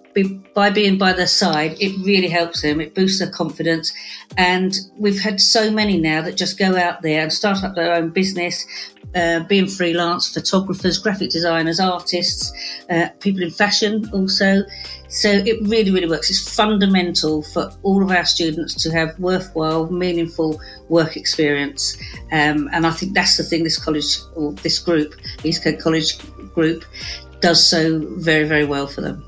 by 0.55 0.71
being 0.71 0.97
by 0.97 1.13
their 1.13 1.27
side, 1.27 1.77
it 1.79 1.95
really 2.05 2.29
helps 2.29 2.63
them. 2.63 2.81
It 2.81 2.95
boosts 2.95 3.19
their 3.19 3.31
confidence. 3.31 3.93
And 4.37 4.75
we've 4.99 5.21
had 5.21 5.41
so 5.41 5.71
many 5.71 5.99
now 5.99 6.23
that 6.23 6.37
just 6.37 6.59
go 6.59 6.77
out 6.77 7.03
there 7.03 7.23
and 7.23 7.33
start 7.33 7.63
up 7.63 7.75
their 7.75 7.95
own 7.95 8.11
business, 8.11 8.67
uh, 9.15 9.41
being 9.41 9.67
freelance, 9.67 10.33
photographers, 10.33 10.99
graphic 10.99 11.31
designers, 11.31 11.81
artists, 11.81 12.53
uh, 12.89 13.09
people 13.21 13.43
in 13.43 13.51
fashion 13.51 14.09
also. 14.13 14.63
So 15.09 15.29
it 15.31 15.61
really, 15.63 15.91
really 15.91 16.09
works. 16.09 16.31
It's 16.31 16.55
fundamental 16.55 17.43
for 17.43 17.71
all 17.83 18.03
of 18.03 18.11
our 18.11 18.25
students 18.25 18.75
to 18.83 18.91
have 18.93 19.19
worthwhile, 19.19 19.91
meaningful 19.91 20.61
work 20.89 21.17
experience. 21.17 21.97
Um, 22.33 22.69
and 22.73 22.87
I 22.87 22.91
think 22.91 23.15
that's 23.15 23.37
the 23.37 23.45
thing 23.45 23.65
this 23.65 23.79
college 23.79 24.19
or 24.35 24.53
this 24.53 24.79
group, 24.79 25.15
East 25.45 25.63
Kent 25.63 25.81
College 25.81 26.19
group, 26.55 26.85
does 27.47 27.65
so 27.65 28.01
very, 28.17 28.43
very 28.43 28.65
well 28.65 28.89
for 28.89 29.03
them. 29.03 29.23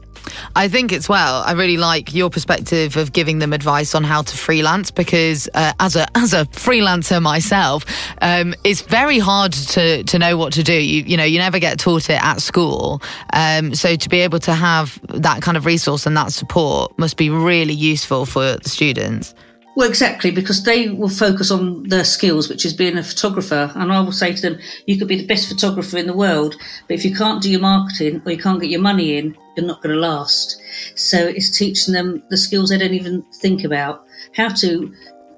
I 0.56 0.66
think 0.66 0.92
it's 0.92 1.08
well. 1.08 1.42
I 1.46 1.52
really 1.52 1.76
like 1.76 2.12
your 2.12 2.30
perspective 2.30 2.96
of 2.96 3.12
giving 3.12 3.38
them 3.38 3.52
advice 3.52 3.94
on 3.94 4.02
how 4.02 4.22
to 4.22 4.36
freelance 4.36 4.90
because 4.90 5.48
uh, 5.54 5.72
as 5.78 5.94
a 5.94 6.06
as 6.18 6.32
a 6.32 6.44
freelancer 6.46 7.22
myself, 7.22 7.84
um, 8.20 8.54
it's 8.64 8.82
very 8.82 9.20
hard 9.20 9.52
to 9.52 10.02
to 10.02 10.18
know 10.18 10.36
what 10.36 10.52
to 10.54 10.64
do. 10.64 10.74
You 10.74 11.04
you 11.04 11.16
know 11.16 11.24
you 11.24 11.38
never 11.38 11.60
get 11.60 11.78
taught 11.78 12.10
it 12.10 12.22
at 12.22 12.42
school, 12.42 13.00
um, 13.32 13.72
so 13.74 13.94
to 13.94 14.08
be 14.08 14.20
able 14.20 14.40
to 14.40 14.52
have 14.52 15.00
that 15.08 15.40
kind 15.42 15.56
of 15.56 15.64
resource 15.64 16.06
and 16.06 16.16
that 16.16 16.32
support 16.32 16.98
must 16.98 17.16
be 17.16 17.30
really 17.30 17.74
useful 17.74 18.26
for 18.26 18.56
the 18.56 18.68
students. 18.68 19.34
Well, 19.78 19.88
exactly, 19.88 20.32
because 20.32 20.64
they 20.64 20.88
will 20.88 21.08
focus 21.08 21.52
on 21.52 21.84
their 21.84 22.02
skills, 22.02 22.48
which 22.48 22.64
is 22.64 22.72
being 22.72 22.98
a 22.98 23.02
photographer. 23.04 23.70
And 23.76 23.92
I 23.92 24.00
will 24.00 24.10
say 24.10 24.34
to 24.34 24.42
them, 24.42 24.58
you 24.86 24.98
could 24.98 25.06
be 25.06 25.18
the 25.18 25.26
best 25.26 25.48
photographer 25.48 25.96
in 25.96 26.08
the 26.08 26.16
world, 26.16 26.56
but 26.88 26.94
if 26.94 27.04
you 27.04 27.14
can't 27.14 27.40
do 27.40 27.48
your 27.48 27.60
marketing 27.60 28.20
or 28.26 28.32
you 28.32 28.38
can't 28.38 28.60
get 28.60 28.70
your 28.70 28.80
money 28.80 29.16
in, 29.16 29.36
you're 29.56 29.64
not 29.64 29.80
going 29.80 29.94
to 29.94 30.00
last. 30.00 30.60
So 30.96 31.28
it's 31.28 31.56
teaching 31.56 31.94
them 31.94 32.24
the 32.28 32.36
skills 32.36 32.70
they 32.70 32.78
don't 32.78 32.92
even 32.92 33.22
think 33.34 33.62
about 33.62 34.04
how 34.34 34.48
to 34.48 34.92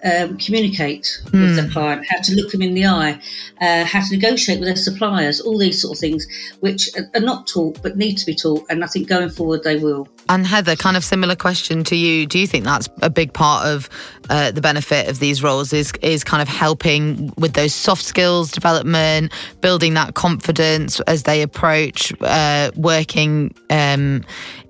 um, 0.05 0.37
communicate 0.39 1.21
mm. 1.27 1.41
with 1.41 1.57
the 1.57 1.63
hmm. 1.63 1.73
client, 1.73 2.07
how 2.09 2.21
to 2.23 2.35
look 2.35 2.51
them 2.53 2.63
in 2.63 2.75
the 2.75 2.87
eye, 2.87 3.21
uh, 3.61 3.85
how 3.85 4.01
to 4.01 4.17
negotiate 4.17 4.59
with 4.59 4.69
their 4.69 4.77
suppliers, 4.77 5.41
all 5.41 5.59
these 5.59 5.81
sort 5.81 5.97
of 5.97 6.01
things, 6.01 6.27
which 6.61 6.91
are 7.15 7.21
not 7.21 7.47
taught 7.47 7.83
but 7.83 7.97
need 7.97 8.17
to 8.17 8.27
be 8.27 8.35
taught. 8.35 8.65
And 8.71 8.83
I 8.83 8.87
think 8.87 9.09
going 9.09 9.29
forward 9.29 9.63
they 9.63 9.77
will. 9.77 10.09
And 10.29 10.47
Heather, 10.47 10.77
kind 10.77 10.97
of 10.97 11.05
similar 11.05 11.37
question 11.37 11.85
to 11.85 11.97
you. 11.97 12.27
Do 12.27 12.39
you 12.39 12.47
think 12.47 12.65
that's 12.65 12.89
a 13.03 13.11
big 13.11 13.33
part 13.33 13.67
of 13.67 13.89
uh, 14.29 14.53
the 14.53 14.61
benefit 14.61 15.09
of 15.09 15.19
these 15.19 15.43
roles? 15.43 15.73
Is 15.73 15.93
is 16.03 16.25
kind 16.25 16.41
of 16.41 16.49
helping 16.49 17.33
with 17.37 17.55
those 17.55 17.75
soft 17.75 18.05
skills 18.05 18.51
development, 18.51 19.33
building 19.61 19.95
that 19.95 20.15
confidence 20.15 21.01
as 21.01 21.25
they 21.25 21.43
approach 21.43 22.13
uh, 22.21 22.71
working 22.77 23.55
um, 23.71 24.25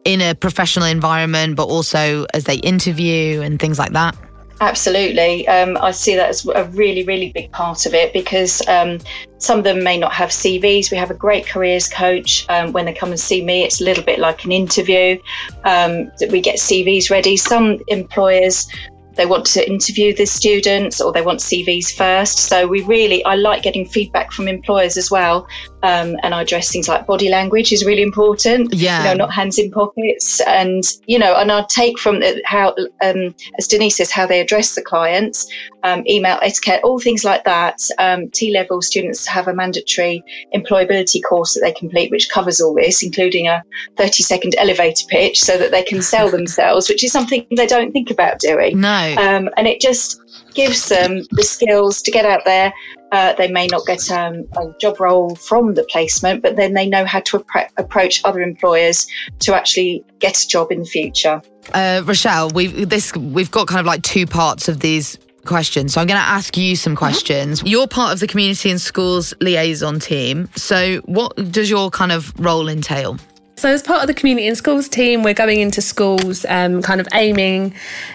in 0.05 0.21
a 0.21 0.35
professional 0.35 0.87
environment, 0.87 1.57
but 1.57 1.67
also 1.67 2.27
as 2.35 2.45
they 2.45 2.57
interview 2.57 3.43
and 3.43 3.61
things 3.61 3.79
like 3.79 3.93
that. 3.93 4.17
Absolutely. 4.61 5.49
Um, 5.49 5.79
I 5.81 5.91
see 5.91 6.15
that 6.17 6.29
as 6.29 6.47
a 6.47 6.65
really, 6.65 7.03
really 7.05 7.33
big 7.33 7.51
part 7.51 7.87
of 7.87 7.95
it 7.95 8.13
because 8.13 8.61
um, 8.69 8.99
some 9.39 9.59
of 9.59 9.65
them 9.65 9.83
may 9.83 9.97
not 9.97 10.13
have 10.13 10.29
CVs. 10.29 10.91
We 10.91 10.99
have 10.99 11.11
a 11.11 11.15
great 11.15 11.47
careers 11.47 11.89
coach. 11.89 12.45
Um, 12.51 12.73
when 12.73 12.85
they 12.85 12.93
come 12.93 13.09
and 13.09 13.19
see 13.19 13.43
me, 13.43 13.65
it's 13.65 13.81
a 13.81 13.85
little 13.85 14.05
bit 14.05 14.19
like 14.19 14.45
an 14.45 14.53
interview. 14.53 15.19
Um, 15.65 16.13
that 16.19 16.29
we 16.31 16.43
get 16.43 16.59
CVs 16.59 17.11
ready. 17.11 17.39
Some 17.39 17.81
employers 17.89 18.69
they 19.17 19.27
want 19.27 19.47
to 19.47 19.69
interview 19.69 20.15
the 20.15 20.27
students 20.27 21.01
or 21.01 21.13
they 21.13 21.23
want 21.23 21.41
CVs 21.41 21.95
first. 21.95 22.39
So 22.41 22.67
we 22.67 22.83
really, 22.83 23.25
I 23.25 23.35
like 23.35 23.63
getting 23.63 23.87
feedback 23.87 24.33
from 24.33 24.49
employers 24.49 24.97
as 24.97 25.11
well. 25.11 25.47
Um, 25.83 26.17
and 26.23 26.35
I 26.35 26.43
address 26.43 26.71
things 26.71 26.89
like 26.89 27.07
body 27.07 27.29
language 27.29 27.73
is 27.73 27.85
really 27.85 28.03
important. 28.03 28.75
Yeah. 28.75 28.99
You 28.99 29.05
know, 29.09 29.15
not 29.15 29.33
hands 29.33 29.59
in 29.59 29.71
pockets. 29.71 30.41
And, 30.43 30.85
you 31.07 31.19
know, 31.19 31.35
and 31.37 31.51
I 31.51 31.65
take 31.69 31.99
from 31.99 32.23
how, 32.45 32.75
um, 33.03 33.35
as 33.59 33.67
Denise 33.67 33.97
says, 33.97 34.11
how 34.11 34.27
they 34.27 34.41
address 34.41 34.75
the 34.75 34.83
clients, 34.83 35.51
um, 35.83 36.05
email 36.07 36.39
etiquette, 36.43 36.83
all 36.85 36.99
things 36.99 37.25
like 37.25 37.45
that. 37.45 37.81
Um, 37.99 38.29
T 38.31 38.53
level 38.53 38.83
students 38.83 39.27
have 39.27 39.49
a 39.49 39.55
mandatory 39.55 40.23
employability 40.55 41.21
course 41.27 41.55
that 41.55 41.61
they 41.61 41.73
complete, 41.73 42.11
which 42.11 42.29
covers 42.29 42.61
all 42.61 42.75
this, 42.75 43.03
including 43.03 43.49
a 43.49 43.63
30 43.97 44.23
second 44.23 44.55
elevator 44.59 45.07
pitch 45.09 45.41
so 45.41 45.57
that 45.57 45.71
they 45.71 45.83
can 45.83 46.03
sell 46.03 46.31
themselves, 46.31 46.89
which 46.89 47.03
is 47.03 47.11
something 47.11 47.47
they 47.57 47.67
don't 47.67 47.93
think 47.93 48.11
about 48.11 48.39
doing. 48.39 48.79
No. 48.81 49.00
Um, 49.17 49.49
and 49.57 49.67
it 49.67 49.81
just 49.81 50.21
gives 50.55 50.89
them 50.89 51.23
the 51.31 51.43
skills 51.43 52.03
to 52.03 52.11
get 52.11 52.25
out 52.25 52.43
there. 52.45 52.73
Uh, 53.13 53.33
they 53.35 53.49
may 53.49 53.67
not 53.67 53.85
get 53.87 54.11
um, 54.11 54.47
a 54.57 54.67
job 54.81 55.01
role 55.01 55.35
from 55.35 55.75
the 55.75 55.85
placement, 55.85 56.43
but 56.43 56.57
then 56.57 56.75
they 56.75 56.89
know 56.89 57.05
how 57.05 57.21
to 57.21 57.45
approach 57.77 58.21
other 58.25 58.41
employers 58.41 59.07
to 59.41 59.55
actually 59.55 60.05
get 60.21 60.41
a 60.41 60.47
job 60.47 60.71
in 60.71 60.81
the 60.81 60.85
future. 60.85 61.43
Uh, 61.75 62.03
Rochelle, 62.05 62.51
we've 62.51 62.89
this 62.89 63.15
we've 63.17 63.51
got 63.51 63.67
kind 63.67 63.81
of 63.81 63.87
like 63.87 64.03
two 64.03 64.27
parts 64.27 64.69
of 64.69 64.81
these 64.81 65.19
questions. 65.45 65.95
So 65.95 66.01
I'm 66.01 66.07
going 66.07 66.21
to 66.21 66.27
ask 66.27 66.57
you 66.57 66.77
some 66.77 66.95
questions. 66.95 67.63
You're 67.65 67.89
part 67.89 68.13
of 68.13 68.21
the 68.21 68.27
community 68.27 68.71
and 68.71 68.81
schools 68.81 69.35
liaison 69.41 69.99
team. 69.99 70.49
So 70.55 70.99
what 71.07 71.35
does 71.51 71.71
your 71.71 71.91
kind 71.91 72.13
of 72.13 72.33
role 72.39 72.69
entail? 72.69 73.19
So, 73.61 73.69
as 73.69 73.83
part 73.83 74.01
of 74.01 74.07
the 74.07 74.15
community 74.15 74.49
and 74.49 74.57
schools 74.57 74.89
team, 74.89 75.23
we're 75.23 75.35
going 75.35 75.61
into 75.61 75.83
schools, 75.83 76.47
um, 76.49 76.81
kind 76.81 76.99
of 76.99 77.07
aiming 77.13 77.75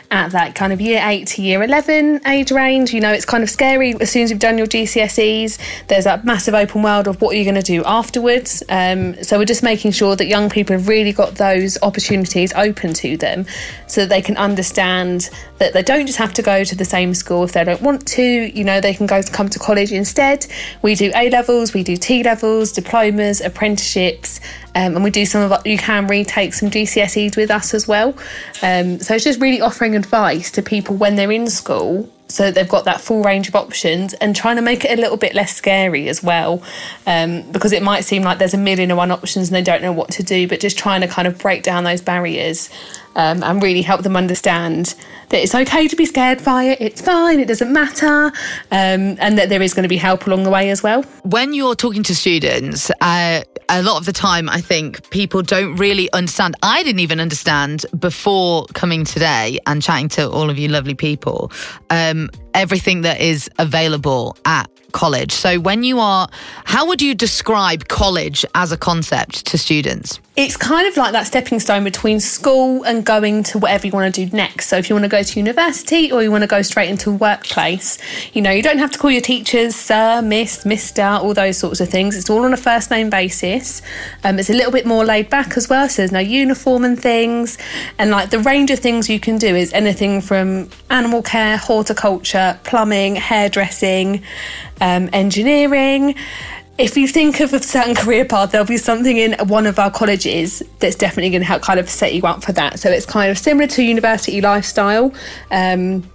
at 0.10 0.32
that 0.32 0.56
kind 0.56 0.74
of 0.74 0.82
year 0.82 1.00
eight 1.06 1.28
to 1.28 1.44
year 1.44 1.62
11 1.62 2.22
age 2.28 2.52
range. 2.52 2.92
You 2.96 3.00
know, 3.00 3.12
it's 3.12 3.25
kind 3.25 3.44
of 3.44 3.50
scary 3.52 3.94
as 4.02 4.10
soon 4.10 4.24
as 4.24 4.32
you've 4.32 4.40
done 4.40 4.58
your 4.58 4.66
GCSEs, 4.66 5.60
there's 5.86 6.06
that 6.06 6.25
massive 6.25 6.56
open 6.56 6.82
world 6.82 7.08
of 7.08 7.22
what 7.22 7.36
you're 7.36 7.46
going 7.46 7.54
to 7.54 7.62
do 7.62 7.84
afterwards. 7.86 8.64
Um, 8.70 9.24
so, 9.24 9.38
we're 9.38 9.46
just 9.46 9.62
making 9.62 9.92
sure 9.92 10.16
that 10.16 10.25
young 10.25 10.50
people 10.50 10.75
have 10.75 10.88
really 10.88 11.14
got 11.14 11.36
those 11.36 11.78
opportunities 11.84 12.52
open 12.54 12.96
to 12.96 13.16
them 13.16 13.46
so 13.86 14.02
that 14.02 14.10
they 14.10 14.24
can 14.24 14.38
understand 14.38 15.30
that 15.58 15.74
they 15.74 15.84
don't 15.84 16.06
just 16.06 16.18
have 16.18 16.34
to 16.34 16.42
go 16.42 16.64
to 16.64 16.76
the 16.76 16.86
same 16.86 17.14
school 17.14 17.44
if 17.44 17.54
they 17.54 17.64
don't 17.64 17.82
want 17.82 18.06
to. 18.08 18.22
You 18.22 18.64
know, 18.64 18.82
they 18.82 18.94
can 18.94 19.06
go 19.06 19.22
to 19.22 19.32
come 19.32 19.50
to 19.50 19.60
college 19.60 19.92
instead. 19.92 20.46
We 20.82 20.96
do 20.96 21.12
A 21.16 21.30
levels, 21.30 21.74
we 21.74 21.84
do 21.84 21.96
T 21.96 22.24
levels, 22.24 22.72
diplomas, 22.72 23.42
apprenticeships. 23.42 24.40
Um, 24.76 24.96
and 24.96 25.04
we 25.04 25.10
do 25.10 25.26
some 25.26 25.50
of 25.50 25.66
you 25.66 25.78
can 25.78 26.08
retake 26.08 26.54
some 26.54 26.70
GCSEs 26.70 27.38
with 27.38 27.50
us 27.50 27.74
as 27.74 27.88
well. 27.88 28.10
Um, 28.62 29.00
so 29.00 29.16
it's 29.16 29.24
just 29.24 29.40
really 29.40 29.62
offering 29.62 29.96
advice 29.96 30.52
to 30.52 30.62
people 30.62 30.98
when 30.98 31.16
they're 31.16 31.32
in 31.32 31.48
school 31.48 32.10
so 32.28 32.52
they've 32.52 32.68
got 32.68 32.86
that 32.86 33.02
full 33.02 33.24
range 33.24 33.48
of 33.48 33.56
options 33.56 34.14
and 34.16 34.36
trying 34.36 34.56
to 34.56 34.62
make 34.62 34.84
it 34.84 34.98
a 34.98 35.02
little 35.02 35.18
bit 35.18 35.34
less 35.34 35.56
scary 35.56 36.10
as 36.10 36.24
well 36.24 36.62
um, 37.06 37.50
because 37.52 37.72
it 37.72 37.84
might 37.84 38.02
seem 38.02 38.24
like 38.24 38.40
there's 38.40 38.54
a 38.54 38.58
million 38.58 38.92
and 38.92 38.98
one 38.98 39.12
options 39.12 39.50
and 39.50 39.56
they 39.56 39.62
don't 39.62 39.82
know 39.82 39.92
what 39.92 40.10
to 40.10 40.24
do 40.24 40.48
but 40.48 40.60
just 40.60 40.78
trying 40.78 41.02
to 41.02 41.08
kind 41.08 41.28
of 41.28 41.38
break 41.38 41.64
down 41.64 41.84
those 41.84 42.02
barriers 42.02 42.70
um, 43.16 43.44
and 43.44 43.62
really 43.62 43.82
help 43.82 44.04
them 44.04 44.16
understand 44.16 44.96
that 45.30 45.42
it's 45.42 45.56
okay 45.56 45.88
to 45.88 45.96
be 45.96 46.06
scared 46.06 46.44
by 46.44 46.64
it 46.64 46.82
it's 46.82 47.02
fine 47.02 47.40
it 47.40 47.48
doesn't 47.48 47.72
matter 47.72 48.28
um, 48.72 49.18
and 49.20 49.38
that 49.38 49.50
there 49.50 49.62
is 49.62 49.74
going 49.74 49.84
to 49.84 49.90
be 49.90 49.98
help 49.98 50.28
along 50.28 50.44
the 50.44 50.50
way 50.50 50.70
as 50.70 50.84
well. 50.84 51.04
When 51.24 51.54
you're 51.54 51.76
talking 51.76 52.04
to 52.04 52.16
students 52.16 52.92
uh, 53.02 53.42
a 53.70 53.82
lot 53.82 53.98
of 53.98 54.06
the 54.06 54.14
time 54.14 54.50
i 54.50 54.62
think 54.62 55.10
people 55.10 55.42
don't 55.42 55.76
really 55.78 56.12
understand 56.14 56.56
i 56.64 56.84
didn't 56.84 57.00
even 57.00 57.20
understand 57.20 57.86
before 57.98 58.66
coming 58.74 59.04
today 59.06 59.60
and 59.66 59.82
chatting 59.82 60.10
to 60.10 60.30
all 60.30 60.50
of 60.50 60.58
you 60.58 60.68
lovely 60.68 60.96
people 60.96 61.52
um, 61.90 62.30
everything 62.56 63.02
that 63.02 63.22
is 63.22 63.50
available 63.60 64.38
at 64.46 64.70
college. 64.96 65.34
So, 65.34 65.60
when 65.60 65.84
you 65.84 66.00
are, 66.00 66.30
how 66.64 66.88
would 66.88 67.02
you 67.02 67.14
describe 67.14 67.88
college 67.90 68.46
as 68.56 68.72
a 68.72 68.78
concept 68.78 69.46
to 69.48 69.58
students? 69.58 70.20
It's 70.38 70.58
kind 70.58 70.86
of 70.88 70.98
like 70.98 71.14
that 71.14 71.28
stepping 71.28 71.62
stone 71.62 71.86
between 71.86 72.20
school 72.20 72.84
and 72.84 73.06
going 73.06 73.44
to 73.44 73.58
whatever 73.58 73.88
you 73.88 73.94
want 73.94 74.14
to 74.14 74.26
do 74.26 74.36
next. 74.36 74.68
So, 74.68 74.78
if 74.78 74.90
you 74.90 74.96
want 74.96 75.04
to 75.04 75.10
go 75.10 75.22
to 75.22 75.40
university 75.40 76.12
or 76.12 76.24
you 76.24 76.32
want 76.32 76.44
to 76.44 76.48
go 76.48 76.62
straight 76.62 76.90
into 76.90 77.12
workplace, 77.12 77.98
you 78.34 78.42
know, 78.42 78.52
you 78.52 78.64
don't 78.64 78.78
have 78.78 78.92
to 78.92 79.00
call 79.00 79.12
your 79.12 79.22
teachers 79.22 79.76
sir, 79.76 80.22
miss, 80.22 80.66
mister, 80.66 81.04
all 81.04 81.34
those 81.34 81.58
sorts 81.58 81.82
of 81.82 81.90
things. 81.90 82.16
It's 82.16 82.30
all 82.30 82.46
on 82.46 82.54
a 82.54 82.58
first 82.58 82.90
name 82.90 83.10
basis. 83.10 83.82
Um, 84.24 84.40
it's 84.40 84.50
a 84.50 84.54
little 84.54 84.72
bit 84.72 84.86
more 84.86 85.04
laid 85.04 85.30
back 85.30 85.58
as 85.58 85.68
well. 85.70 85.90
So, 85.90 86.02
there's 86.02 86.14
no 86.14 86.20
uniform 86.20 86.86
and 86.86 86.98
things. 86.98 87.58
And 87.98 88.12
like 88.12 88.30
the 88.30 88.40
range 88.40 88.72
of 88.72 88.80
things 88.80 89.10
you 89.10 89.20
can 89.20 89.38
do 89.38 89.54
is 89.54 89.74
anything 89.74 90.22
from 90.22 90.70
animal 90.90 91.22
care, 91.22 91.58
horticulture, 91.58 92.45
plumbing, 92.64 93.16
hairdressing 93.16 94.24
um, 94.82 95.10
engineering. 95.14 96.16
If 96.78 96.98
you 96.98 97.08
think 97.08 97.40
of 97.40 97.54
a 97.54 97.62
certain 97.62 97.96
career 98.04 98.25
path, 98.25 98.52
there'll 98.52 98.68
be 98.68 98.78
something 98.78 99.18
in 99.18 99.36
one 99.48 99.66
of 99.66 99.80
our 99.80 99.92
colleges 99.92 100.62
that's 100.80 100.96
definitely 100.96 101.32
going 101.32 101.42
to 101.42 101.48
help 101.48 101.62
kind 101.62 101.80
of 101.80 101.90
set 101.90 102.14
you 102.14 102.24
up 102.24 102.44
for 102.44 102.52
that. 102.54 102.80
So 102.80 102.90
it's 102.90 103.06
kind 103.06 103.32
of 103.32 103.38
similar 103.38 103.68
to 103.68 103.84
university 103.84 104.42
lifestyle. 104.42 105.14
Um, 105.52 106.10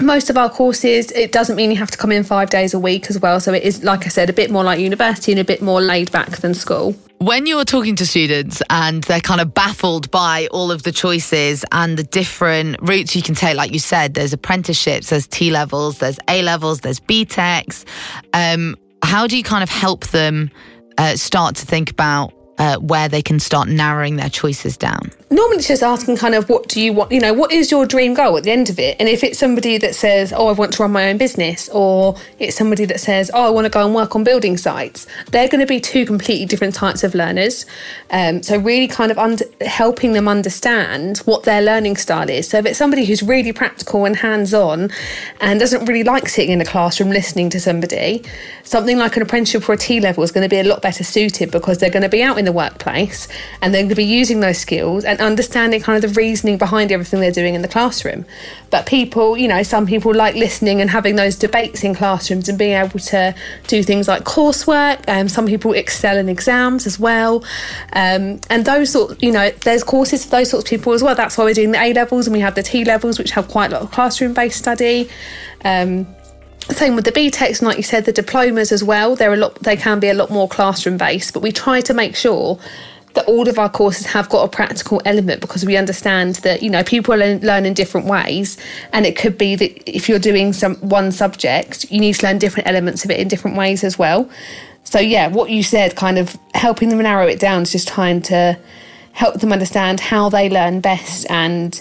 most 0.00 0.30
of 0.30 0.36
our 0.36 0.48
courses, 0.48 1.10
it 1.12 1.32
doesn't 1.32 1.56
mean 1.56 1.70
you 1.70 1.76
have 1.76 1.90
to 1.90 1.98
come 1.98 2.12
in 2.12 2.24
five 2.24 2.50
days 2.50 2.72
a 2.72 2.78
week 2.78 3.10
as 3.10 3.18
well. 3.18 3.40
So 3.40 3.52
it 3.52 3.62
is, 3.62 3.82
like 3.82 4.06
I 4.06 4.08
said, 4.08 4.30
a 4.30 4.32
bit 4.32 4.50
more 4.50 4.64
like 4.64 4.80
university 4.80 5.32
and 5.32 5.40
a 5.40 5.44
bit 5.44 5.60
more 5.60 5.80
laid 5.80 6.12
back 6.12 6.38
than 6.38 6.54
school. 6.54 6.94
When 7.20 7.46
you're 7.46 7.64
talking 7.64 7.96
to 7.96 8.06
students 8.06 8.62
and 8.70 9.02
they're 9.02 9.20
kind 9.20 9.40
of 9.40 9.52
baffled 9.52 10.08
by 10.12 10.46
all 10.52 10.70
of 10.70 10.84
the 10.84 10.92
choices 10.92 11.64
and 11.72 11.98
the 11.98 12.04
different 12.04 12.76
routes 12.80 13.16
you 13.16 13.22
can 13.22 13.34
take, 13.34 13.56
like 13.56 13.72
you 13.72 13.80
said, 13.80 14.14
there's 14.14 14.32
apprenticeships, 14.32 15.10
there's 15.10 15.26
T 15.26 15.50
levels, 15.50 15.98
there's 15.98 16.20
A 16.28 16.42
levels, 16.42 16.80
there's 16.80 17.00
BTECs. 17.00 17.84
Um, 18.32 18.76
how 19.02 19.26
do 19.26 19.36
you 19.36 19.42
kind 19.42 19.64
of 19.64 19.68
help 19.68 20.06
them 20.08 20.52
uh, 20.96 21.16
start 21.16 21.56
to 21.56 21.66
think 21.66 21.90
about 21.90 22.32
uh, 22.58 22.76
where 22.78 23.08
they 23.08 23.22
can 23.22 23.38
start 23.38 23.68
narrowing 23.68 24.16
their 24.16 24.28
choices 24.28 24.76
down? 24.76 25.10
Normally, 25.30 25.58
it's 25.58 25.68
just 25.68 25.82
asking 25.82 26.16
kind 26.16 26.34
of 26.34 26.48
what 26.48 26.68
do 26.68 26.80
you 26.80 26.92
want, 26.92 27.12
you 27.12 27.20
know, 27.20 27.32
what 27.32 27.52
is 27.52 27.70
your 27.70 27.86
dream 27.86 28.14
goal 28.14 28.36
at 28.36 28.44
the 28.44 28.50
end 28.50 28.70
of 28.70 28.78
it? 28.78 28.96
And 28.98 29.08
if 29.08 29.22
it's 29.22 29.38
somebody 29.38 29.78
that 29.78 29.94
says, 29.94 30.32
oh, 30.32 30.48
I 30.48 30.52
want 30.52 30.72
to 30.72 30.82
run 30.82 30.90
my 30.90 31.10
own 31.10 31.18
business, 31.18 31.68
or 31.68 32.16
it's 32.38 32.56
somebody 32.56 32.84
that 32.86 32.98
says, 32.98 33.30
oh, 33.34 33.46
I 33.46 33.50
want 33.50 33.66
to 33.66 33.70
go 33.70 33.84
and 33.84 33.94
work 33.94 34.16
on 34.16 34.24
building 34.24 34.56
sites, 34.56 35.06
they're 35.30 35.48
going 35.48 35.60
to 35.60 35.66
be 35.66 35.80
two 35.80 36.06
completely 36.06 36.46
different 36.46 36.74
types 36.74 37.04
of 37.04 37.14
learners. 37.14 37.66
Um, 38.10 38.42
so, 38.42 38.58
really 38.58 38.88
kind 38.88 39.10
of 39.10 39.18
under, 39.18 39.44
helping 39.60 40.12
them 40.12 40.28
understand 40.28 41.18
what 41.18 41.44
their 41.44 41.62
learning 41.62 41.96
style 41.96 42.30
is. 42.30 42.48
So, 42.48 42.58
if 42.58 42.66
it's 42.66 42.78
somebody 42.78 43.04
who's 43.04 43.22
really 43.22 43.52
practical 43.52 44.04
and 44.04 44.16
hands 44.16 44.54
on 44.54 44.90
and 45.40 45.60
doesn't 45.60 45.84
really 45.84 46.04
like 46.04 46.28
sitting 46.28 46.52
in 46.52 46.60
a 46.60 46.64
classroom 46.64 47.10
listening 47.10 47.50
to 47.50 47.60
somebody, 47.60 48.24
something 48.64 48.98
like 48.98 49.16
an 49.16 49.22
apprenticeship 49.22 49.68
or 49.68 49.74
a 49.74 49.76
T 49.76 50.00
level 50.00 50.24
is 50.24 50.32
going 50.32 50.44
to 50.44 50.48
be 50.48 50.58
a 50.58 50.64
lot 50.64 50.82
better 50.82 51.04
suited 51.04 51.50
because 51.50 51.78
they're 51.78 51.90
going 51.90 52.02
to 52.02 52.08
be 52.08 52.22
out 52.22 52.38
in 52.38 52.47
the 52.48 52.52
workplace 52.52 53.28
and 53.60 53.74
they're 53.74 53.82
going 53.82 53.90
to 53.90 53.94
be 53.94 54.04
using 54.04 54.40
those 54.40 54.58
skills 54.58 55.04
and 55.04 55.18
and 55.18 55.26
understanding 55.26 55.80
kind 55.80 56.02
of 56.02 56.14
the 56.14 56.20
reasoning 56.20 56.58
behind 56.58 56.92
everything 56.92 57.20
they're 57.20 57.30
doing 57.30 57.54
in 57.54 57.62
the 57.62 57.68
classroom. 57.68 58.24
But 58.70 58.86
people, 58.86 59.36
you 59.36 59.48
know, 59.48 59.62
some 59.62 59.86
people 59.86 60.14
like 60.14 60.34
listening 60.34 60.80
and 60.80 60.90
having 60.90 61.16
those 61.16 61.36
debates 61.36 61.82
in 61.82 61.94
classrooms 61.94 62.48
and 62.48 62.58
being 62.58 62.74
able 62.74 62.98
to 62.98 63.34
do 63.66 63.82
things 63.82 64.08
like 64.08 64.24
coursework. 64.24 65.08
Um, 65.08 65.28
some 65.28 65.46
people 65.46 65.72
excel 65.72 66.16
in 66.16 66.28
exams 66.28 66.86
as 66.86 66.98
well. 66.98 67.44
Um, 67.92 68.40
and 68.50 68.64
those 68.64 68.92
sort, 68.92 69.22
you 69.22 69.32
know, 69.32 69.50
there's 69.62 69.82
courses 69.82 70.24
for 70.24 70.30
those 70.30 70.50
sorts 70.50 70.66
of 70.66 70.70
people 70.70 70.92
as 70.92 71.02
well. 71.02 71.14
That's 71.14 71.36
why 71.36 71.44
we're 71.44 71.54
doing 71.54 71.72
the 71.72 71.82
A 71.82 71.92
levels 71.92 72.26
and 72.26 72.34
we 72.34 72.40
have 72.40 72.54
the 72.54 72.62
T 72.62 72.84
levels, 72.84 73.18
which 73.18 73.32
have 73.32 73.48
quite 73.48 73.70
a 73.70 73.74
lot 73.74 73.82
of 73.82 73.90
classroom 73.90 74.34
based 74.34 74.58
study. 74.58 75.08
Um, 75.64 76.06
same 76.74 76.96
with 76.96 77.04
the 77.04 77.12
BTECs, 77.12 77.60
and 77.60 77.68
like 77.68 77.76
you 77.76 77.82
said, 77.82 78.04
the 78.04 78.12
diplomas 78.12 78.72
as 78.72 78.84
well. 78.84 79.16
They're 79.16 79.32
a 79.32 79.36
lot. 79.36 79.54
They 79.56 79.76
can 79.76 80.00
be 80.00 80.08
a 80.08 80.14
lot 80.14 80.30
more 80.30 80.48
classroom 80.48 80.96
based, 80.96 81.32
but 81.32 81.42
we 81.42 81.52
try 81.52 81.80
to 81.80 81.94
make 81.94 82.14
sure 82.14 82.58
that 83.14 83.26
all 83.26 83.48
of 83.48 83.58
our 83.58 83.70
courses 83.70 84.06
have 84.06 84.28
got 84.28 84.44
a 84.44 84.48
practical 84.48 85.00
element 85.04 85.40
because 85.40 85.64
we 85.64 85.76
understand 85.76 86.36
that 86.36 86.62
you 86.62 86.70
know 86.70 86.84
people 86.84 87.16
learn, 87.16 87.40
learn 87.40 87.64
in 87.64 87.74
different 87.74 88.06
ways, 88.06 88.58
and 88.92 89.06
it 89.06 89.16
could 89.16 89.38
be 89.38 89.56
that 89.56 89.90
if 89.90 90.08
you're 90.08 90.18
doing 90.18 90.52
some 90.52 90.76
one 90.76 91.10
subject, 91.10 91.90
you 91.90 92.00
need 92.00 92.14
to 92.14 92.26
learn 92.26 92.38
different 92.38 92.68
elements 92.68 93.04
of 93.04 93.10
it 93.10 93.18
in 93.18 93.28
different 93.28 93.56
ways 93.56 93.82
as 93.82 93.98
well. 93.98 94.28
So 94.84 94.98
yeah, 94.98 95.28
what 95.28 95.50
you 95.50 95.62
said, 95.62 95.96
kind 95.96 96.18
of 96.18 96.38
helping 96.54 96.90
them 96.90 96.98
narrow 96.98 97.26
it 97.26 97.40
down, 97.40 97.62
is 97.62 97.72
just 97.72 97.88
trying 97.88 98.22
to 98.22 98.58
help 99.12 99.40
them 99.40 99.52
understand 99.52 100.00
how 100.00 100.28
they 100.28 100.48
learn 100.48 100.80
best 100.80 101.26
and 101.28 101.80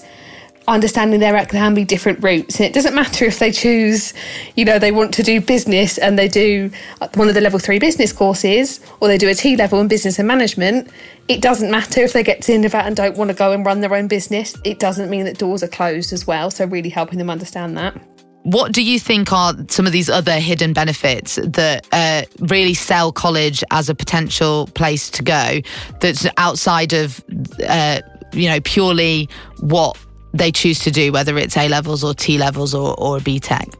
understanding 0.67 1.19
there 1.19 1.45
can 1.45 1.73
be 1.73 1.85
different 1.85 2.21
routes. 2.23 2.59
And 2.59 2.65
it 2.65 2.73
doesn't 2.73 2.93
matter 2.93 3.25
if 3.25 3.39
they 3.39 3.51
choose 3.51 4.13
you 4.55 4.65
know 4.65 4.79
they 4.79 4.91
want 4.91 5.13
to 5.15 5.23
do 5.23 5.39
business 5.39 5.97
and 5.97 6.17
they 6.17 6.27
do 6.27 6.71
one 7.15 7.29
of 7.29 7.35
the 7.35 7.41
level 7.41 7.59
three 7.59 7.79
business 7.79 8.11
courses 8.11 8.79
or 8.99 9.07
they 9.07 9.17
do 9.17 9.29
a 9.29 9.33
t 9.33 9.55
level 9.55 9.79
in 9.79 9.87
business 9.87 10.19
and 10.19 10.27
management 10.27 10.89
it 11.27 11.41
doesn't 11.41 11.69
matter 11.69 12.01
if 12.01 12.13
they 12.13 12.23
get 12.23 12.41
to 12.41 12.47
the 12.47 12.53
end 12.53 12.65
of 12.65 12.71
that 12.71 12.87
and 12.87 12.95
don't 12.95 13.17
want 13.17 13.29
to 13.29 13.35
go 13.35 13.51
and 13.51 13.65
run 13.65 13.81
their 13.81 13.93
own 13.93 14.07
business. 14.07 14.55
It 14.63 14.79
doesn't 14.79 15.09
mean 15.09 15.25
that 15.25 15.37
doors 15.37 15.61
are 15.61 15.67
closed 15.67 16.13
as 16.13 16.25
well. 16.25 16.49
So 16.49 16.65
really 16.65 16.89
helping 16.89 17.19
them 17.19 17.29
understand 17.29 17.77
that. 17.77 17.99
What 18.43 18.71
do 18.71 18.81
you 18.81 18.97
think 18.97 19.33
are 19.33 19.53
some 19.67 19.85
of 19.85 19.91
these 19.91 20.09
other 20.09 20.39
hidden 20.39 20.71
benefits 20.71 21.35
that 21.35 21.85
uh, 21.91 22.21
really 22.39 22.73
sell 22.73 23.11
college 23.11 23.61
as 23.71 23.89
a 23.89 23.95
potential 23.95 24.67
place 24.67 25.09
to 25.11 25.23
go 25.23 25.59
that's 25.99 26.25
outside 26.37 26.93
of 26.93 27.21
uh, 27.67 27.99
you 28.31 28.47
know 28.49 28.61
purely 28.61 29.27
what 29.59 29.97
they 30.33 30.51
choose 30.51 30.79
to 30.79 30.91
do, 30.91 31.11
whether 31.11 31.37
it's 31.37 31.57
A 31.57 31.67
levels 31.67 32.03
or 32.03 32.13
T 32.13 32.37
levels 32.37 32.73
or, 32.73 32.95
or 32.99 33.19
BTEC. 33.19 33.73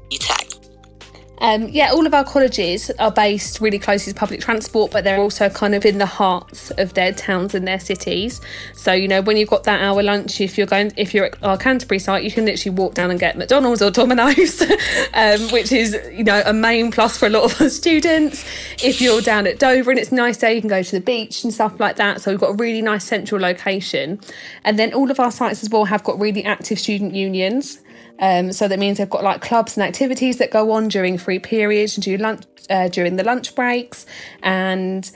Um, 1.39 1.67
yeah, 1.69 1.91
all 1.91 2.07
of 2.07 2.13
our 2.13 2.23
colleges 2.23 2.89
are 2.99 3.11
based 3.11 3.61
really 3.61 3.77
close 3.77 4.05
to 4.05 4.13
public 4.13 4.41
transport, 4.41 4.91
but 4.91 5.03
they're 5.03 5.19
also 5.19 5.49
kind 5.49 5.75
of 5.75 5.85
in 5.85 5.99
the 5.99 6.05
hearts 6.05 6.71
of 6.71 6.95
their 6.95 7.13
towns 7.13 7.53
and 7.53 7.67
their 7.67 7.79
cities. 7.79 8.41
So 8.73 8.91
you 8.93 9.07
know, 9.07 9.21
when 9.21 9.37
you've 9.37 9.49
got 9.49 9.63
that 9.65 9.81
hour 9.81 10.01
lunch, 10.01 10.41
if 10.41 10.57
you're 10.57 10.67
going, 10.67 10.93
if 10.97 11.13
you're 11.13 11.25
at 11.25 11.43
our 11.43 11.57
Canterbury 11.57 11.99
site, 11.99 12.23
you 12.23 12.31
can 12.31 12.45
literally 12.45 12.75
walk 12.75 12.95
down 12.95 13.11
and 13.11 13.19
get 13.19 13.37
McDonald's 13.37 13.81
or 13.81 13.91
Domino's, 13.91 14.61
um, 15.13 15.41
which 15.51 15.71
is 15.71 15.97
you 16.11 16.23
know 16.23 16.41
a 16.45 16.53
main 16.53 16.91
plus 16.91 17.17
for 17.17 17.27
a 17.27 17.29
lot 17.29 17.43
of 17.43 17.61
our 17.61 17.69
students. 17.69 18.43
If 18.83 18.99
you're 18.99 19.21
down 19.21 19.45
at 19.45 19.59
Dover 19.59 19.91
and 19.91 19.99
it's 19.99 20.11
nice 20.11 20.37
day, 20.37 20.55
you 20.55 20.61
can 20.61 20.69
go 20.69 20.81
to 20.81 20.91
the 20.91 21.01
beach 21.01 21.43
and 21.43 21.53
stuff 21.53 21.79
like 21.79 21.97
that. 21.97 22.21
So 22.21 22.31
we've 22.31 22.39
got 22.39 22.51
a 22.51 22.55
really 22.55 22.81
nice 22.81 23.03
central 23.03 23.39
location, 23.39 24.19
and 24.63 24.79
then 24.79 24.93
all 24.93 25.11
of 25.11 25.19
our 25.19 25.31
sites 25.31 25.63
as 25.63 25.69
well 25.69 25.85
have 25.85 26.03
got 26.03 26.19
really 26.19 26.43
active 26.43 26.79
student 26.79 27.13
unions. 27.13 27.79
Um, 28.19 28.51
so 28.51 28.67
that 28.67 28.79
means 28.79 28.97
they've 28.97 29.09
got 29.09 29.23
like 29.23 29.41
clubs 29.41 29.77
and 29.77 29.85
activities 29.85 30.37
that 30.37 30.51
go 30.51 30.71
on 30.71 30.87
during 30.87 31.17
free 31.27 31.39
periods 31.39 31.97
and 31.97 32.05
during 32.05 32.21
lunch 32.21 32.43
uh, 32.69 32.87
during 32.87 33.17
the 33.17 33.23
lunch 33.23 33.53
breaks 33.53 34.05
and 34.43 35.11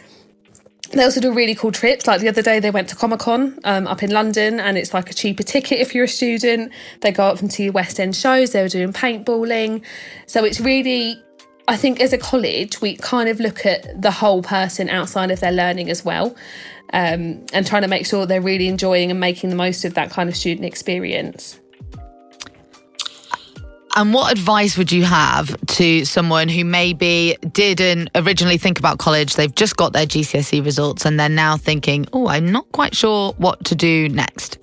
they 0.91 1.06
also 1.06 1.22
do 1.22 1.34
really 1.34 1.56
cool 1.56 1.72
trips. 1.72 2.06
Like 2.06 2.20
the 2.20 2.27
other 2.27 2.41
day, 2.41 2.60
they 2.60 2.70
went 2.70 2.89
to 2.89 2.98
Comic 2.98 3.22
Con 3.22 3.58
um, 3.63 3.88
up 3.88 4.03
in 4.03 4.12
London, 4.12 4.60
and 4.60 4.77
it's 4.77 4.94
like 4.94 5.10
a 5.10 5.13
cheaper 5.13 5.41
ticket 5.44 5.80
if 5.80 5.96
you're 5.96 6.03
a 6.03 6.15
student. 6.22 6.74
They 7.00 7.13
go 7.13 7.27
up 7.27 7.39
and 7.39 7.50
see 7.50 7.70
West 7.70 7.98
End 7.98 8.13
shows. 8.13 8.51
They 8.51 8.62
were 8.62 8.68
doing 8.68 8.91
paintballing, 8.91 9.86
so 10.25 10.44
it's 10.44 10.60
really. 10.60 11.22
I 11.70 11.77
think 11.77 12.01
as 12.01 12.12
a 12.12 12.18
college, 12.18 12.82
we 12.82 12.98
kind 12.98 13.30
of 13.30 13.39
look 13.39 13.65
at 13.65 14.01
the 14.01 14.12
whole 14.12 14.41
person 14.41 14.89
outside 14.89 15.32
of 15.32 15.39
their 15.39 15.53
learning 15.53 15.89
as 15.89 16.03
well, 16.03 16.36
um, 16.91 17.46
and 17.53 17.65
trying 17.65 17.84
to 17.84 17.88
make 17.88 18.06
sure 18.06 18.25
they're 18.25 18.41
really 18.41 18.68
enjoying 18.68 19.12
and 19.12 19.20
making 19.20 19.50
the 19.50 19.56
most 19.56 19.86
of 19.86 19.94
that 19.94 20.10
kind 20.10 20.27
of 20.27 20.36
student 20.36 20.65
experience. 20.65 21.58
And 23.95 24.13
what 24.13 24.31
advice 24.31 24.77
would 24.77 24.91
you 24.91 25.03
have 25.03 25.55
to 25.67 26.05
someone 26.05 26.48
who 26.48 26.63
maybe 26.63 27.38
didn't 27.51 28.10
originally 28.15 28.57
think 28.57 28.79
about 28.79 29.00
college? 29.00 29.36
They've 29.36 29.53
just 29.53 29.75
got 29.75 29.91
their 29.91 30.05
GCSE 30.05 30.63
results 30.63 31.05
and 31.05 31.20
they're 31.20 31.27
now 31.27 31.57
thinking, 31.57 32.07
oh, 32.13 32.27
I'm 32.27 32.51
not 32.51 32.72
quite 32.72 32.96
sure 32.96 33.33
what 33.33 33.66
to 33.66 33.75
do 33.75 34.07
next. 34.07 34.57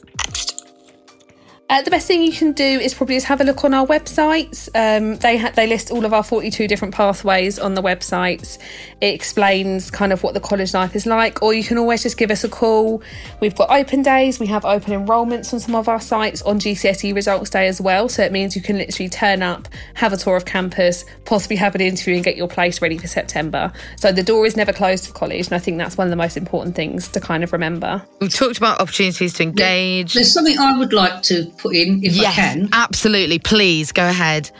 Uh, 1.71 1.83
the 1.83 1.91
best 1.91 2.07
thing 2.07 2.23
you 2.23 2.33
can 2.33 2.53
do 2.53 2.65
is 2.65 2.95
probably 2.95 3.15
just 3.17 3.27
have 3.27 3.43
a 3.43 3.45
look 3.45 3.63
on 3.63 3.75
our 3.75 3.87
websites. 3.87 4.71
Um, 4.75 5.17
they 5.17 5.37
ha- 5.37 5.53
they 5.55 5.67
list 5.67 5.91
all 5.91 6.07
of 6.07 6.15
our 6.15 6.23
42 6.23 6.67
different 6.67 6.95
pathways 6.95 7.59
on 7.59 7.75
the 7.75 7.83
websites. 7.83 8.59
It 9.03 9.15
explains 9.15 9.91
kind 9.91 10.11
of 10.11 10.23
what 10.23 10.33
the 10.33 10.41
college 10.41 10.73
life 10.73 10.97
is 10.97 11.05
like, 11.05 11.43
or 11.43 11.53
you 11.53 11.63
can 11.63 11.77
always 11.77 12.03
just 12.03 12.17
give 12.17 12.31
us 12.31 12.43
a 12.43 12.49
call. 12.49 13.03
We've 13.41 13.55
got 13.55 13.71
open 13.71 14.01
days, 14.01 14.41
we 14.41 14.47
have 14.47 14.65
open 14.65 14.95
enrolments 14.95 15.53
on 15.53 15.61
some 15.61 15.75
of 15.75 15.91
our 15.91 16.01
sites 16.01 16.41
on 16.41 16.59
GCSE 16.59 17.15
results 17.15 17.51
day 17.51 17.69
as 17.69 17.83
well. 17.83 18.09
So 18.09 18.23
it 18.23 18.33
means 18.33 18.57
you 18.57 18.63
can 18.63 18.79
literally 18.79 19.11
turn 19.11 19.43
up, 19.43 19.69
have 19.93 20.15
a 20.15 20.17
tour 20.17 20.37
of 20.37 20.47
campus, 20.47 21.05
possibly 21.27 21.57
have 21.57 21.75
an 21.75 21.83
interview, 21.83 22.15
and 22.15 22.25
get 22.25 22.39
your 22.39 22.49
place 22.49 22.81
ready 22.81 22.97
for 22.97 23.09
September. 23.09 23.71
So 23.97 24.11
the 24.11 24.23
door 24.23 24.47
is 24.47 24.57
never 24.57 24.73
closed 24.73 25.07
for 25.07 25.13
college, 25.13 25.49
and 25.49 25.55
I 25.55 25.59
think 25.59 25.77
that's 25.77 25.99
one 25.99 26.07
of 26.07 26.11
the 26.11 26.17
most 26.17 26.39
important 26.39 26.77
things 26.77 27.09
to 27.09 27.21
kind 27.21 27.45
of 27.45 27.53
remember. 27.53 28.03
We've 28.21 28.33
talked 28.33 28.57
about 28.57 28.81
opportunities 28.81 29.35
to 29.35 29.43
engage. 29.43 30.15
There's 30.15 30.33
something 30.33 30.57
I 30.59 30.79
would 30.79 30.95
like 30.95 31.23
to 31.25 31.53
put 31.59 31.75
in 31.75 32.03
if 32.05 32.15
yes, 32.15 32.27
I 32.27 32.41
can. 32.41 32.69
Absolutely. 32.73 33.39
Please 33.39 33.93
go 33.93 34.09
ahead. 34.09 34.51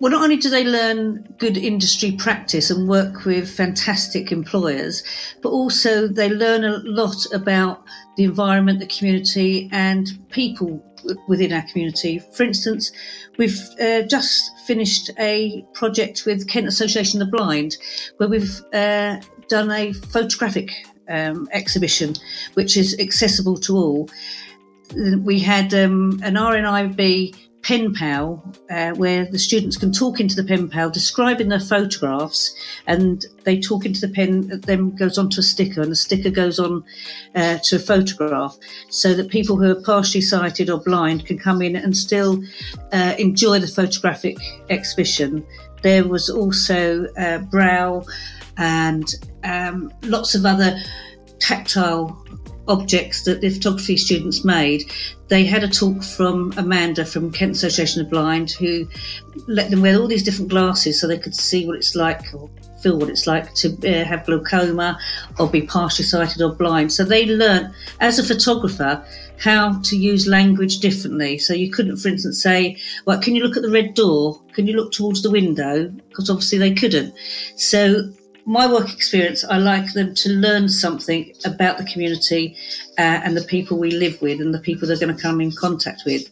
Well, 0.00 0.12
not 0.12 0.22
only 0.22 0.38
do 0.38 0.48
they 0.48 0.64
learn 0.64 1.22
good 1.38 1.58
industry 1.58 2.12
practice 2.12 2.70
and 2.70 2.88
work 2.88 3.26
with 3.26 3.50
fantastic 3.50 4.32
employers, 4.32 5.02
but 5.42 5.50
also 5.50 6.08
they 6.08 6.30
learn 6.30 6.64
a 6.64 6.78
lot 6.84 7.26
about 7.34 7.82
the 8.16 8.24
environment, 8.24 8.78
the 8.78 8.86
community, 8.86 9.68
and 9.72 10.08
people 10.30 10.82
within 11.28 11.52
our 11.52 11.62
community. 11.70 12.18
For 12.32 12.44
instance, 12.44 12.92
we've 13.36 13.60
uh, 13.78 14.02
just 14.02 14.58
finished 14.66 15.10
a 15.18 15.66
project 15.74 16.24
with 16.24 16.48
Kent 16.48 16.66
Association 16.66 17.20
of 17.20 17.30
the 17.30 17.36
Blind, 17.36 17.76
where 18.16 18.28
we've 18.28 18.62
uh, 18.72 19.20
done 19.48 19.70
a 19.70 19.92
photographic 19.92 20.86
um, 21.10 21.46
exhibition, 21.52 22.14
which 22.54 22.76
is 22.76 22.98
accessible 22.98 23.58
to 23.58 23.76
all 23.76 24.08
we 24.94 25.38
had 25.38 25.72
um, 25.74 26.20
an 26.22 26.34
RNIB 26.34 27.36
pen 27.62 27.92
pal 27.92 28.42
uh, 28.70 28.92
where 28.92 29.26
the 29.26 29.38
students 29.38 29.76
can 29.76 29.92
talk 29.92 30.18
into 30.18 30.34
the 30.34 30.44
pen 30.44 30.68
pal 30.68 30.88
describing 30.88 31.48
their 31.48 31.60
photographs 31.60 32.54
and 32.86 33.26
they 33.44 33.60
talk 33.60 33.84
into 33.84 34.00
the 34.00 34.08
pen 34.08 34.48
then 34.64 34.90
goes 34.96 35.18
onto 35.18 35.40
a 35.40 35.42
sticker 35.42 35.82
and 35.82 35.90
the 35.90 35.96
sticker 35.96 36.30
goes 36.30 36.58
on 36.58 36.82
uh, 37.34 37.58
to 37.62 37.76
a 37.76 37.78
photograph 37.78 38.56
so 38.88 39.12
that 39.12 39.28
people 39.28 39.56
who 39.56 39.70
are 39.70 39.82
partially 39.82 40.22
sighted 40.22 40.70
or 40.70 40.80
blind 40.80 41.26
can 41.26 41.38
come 41.38 41.60
in 41.60 41.76
and 41.76 41.96
still 41.96 42.42
uh, 42.92 43.14
enjoy 43.18 43.58
the 43.58 43.66
photographic 43.66 44.38
exhibition. 44.70 45.46
There 45.82 46.08
was 46.08 46.30
also 46.30 47.06
uh, 47.18 47.38
braille 47.38 48.06
and 48.56 49.14
um, 49.44 49.92
lots 50.02 50.34
of 50.34 50.46
other 50.46 50.78
tactile 51.40 52.24
objects 52.70 53.24
that 53.24 53.40
the 53.40 53.50
photography 53.50 53.96
students 53.96 54.44
made. 54.44 54.90
They 55.28 55.44
had 55.44 55.64
a 55.64 55.68
talk 55.68 56.02
from 56.02 56.52
Amanda 56.56 57.04
from 57.04 57.30
Kent 57.32 57.52
Association 57.52 58.00
of 58.00 58.10
Blind 58.10 58.50
who 58.52 58.88
let 59.46 59.70
them 59.70 59.82
wear 59.82 59.98
all 59.98 60.06
these 60.06 60.22
different 60.22 60.50
glasses 60.50 61.00
so 61.00 61.06
they 61.06 61.18
could 61.18 61.34
see 61.34 61.66
what 61.66 61.76
it's 61.76 61.94
like 61.94 62.32
or 62.34 62.48
feel 62.82 62.98
what 62.98 63.10
it's 63.10 63.26
like 63.26 63.52
to 63.54 63.68
uh, 63.86 64.04
have 64.04 64.24
glaucoma 64.24 64.98
or 65.38 65.48
be 65.48 65.62
partially 65.62 66.04
sighted 66.04 66.40
or 66.42 66.54
blind. 66.54 66.92
So 66.92 67.04
they 67.04 67.26
learned 67.26 67.74
as 68.00 68.18
a 68.18 68.24
photographer 68.24 69.04
how 69.38 69.80
to 69.82 69.96
use 69.96 70.26
language 70.26 70.78
differently. 70.80 71.38
So 71.38 71.54
you 71.54 71.70
couldn't, 71.70 71.96
for 71.96 72.08
instance, 72.08 72.42
say, 72.42 72.76
"Well, 73.06 73.20
can 73.20 73.34
you 73.34 73.42
look 73.42 73.56
at 73.56 73.62
the 73.62 73.70
red 73.70 73.94
door? 73.94 74.40
Can 74.52 74.66
you 74.66 74.76
look 74.76 74.92
towards 74.92 75.22
the 75.22 75.30
window?" 75.30 75.88
Because 76.08 76.30
obviously 76.30 76.58
they 76.58 76.74
couldn't. 76.74 77.14
So 77.56 78.10
my 78.46 78.70
work 78.70 78.92
experience, 78.92 79.44
I 79.44 79.58
like 79.58 79.92
them 79.92 80.14
to 80.14 80.30
learn 80.30 80.68
something 80.68 81.32
about 81.44 81.78
the 81.78 81.84
community 81.84 82.56
uh, 82.98 83.20
and 83.24 83.36
the 83.36 83.44
people 83.44 83.78
we 83.78 83.90
live 83.90 84.20
with 84.20 84.40
and 84.40 84.54
the 84.54 84.58
people 84.58 84.88
they're 84.88 84.98
going 84.98 85.14
to 85.14 85.22
come 85.22 85.40
in 85.40 85.52
contact 85.52 86.02
with. 86.04 86.28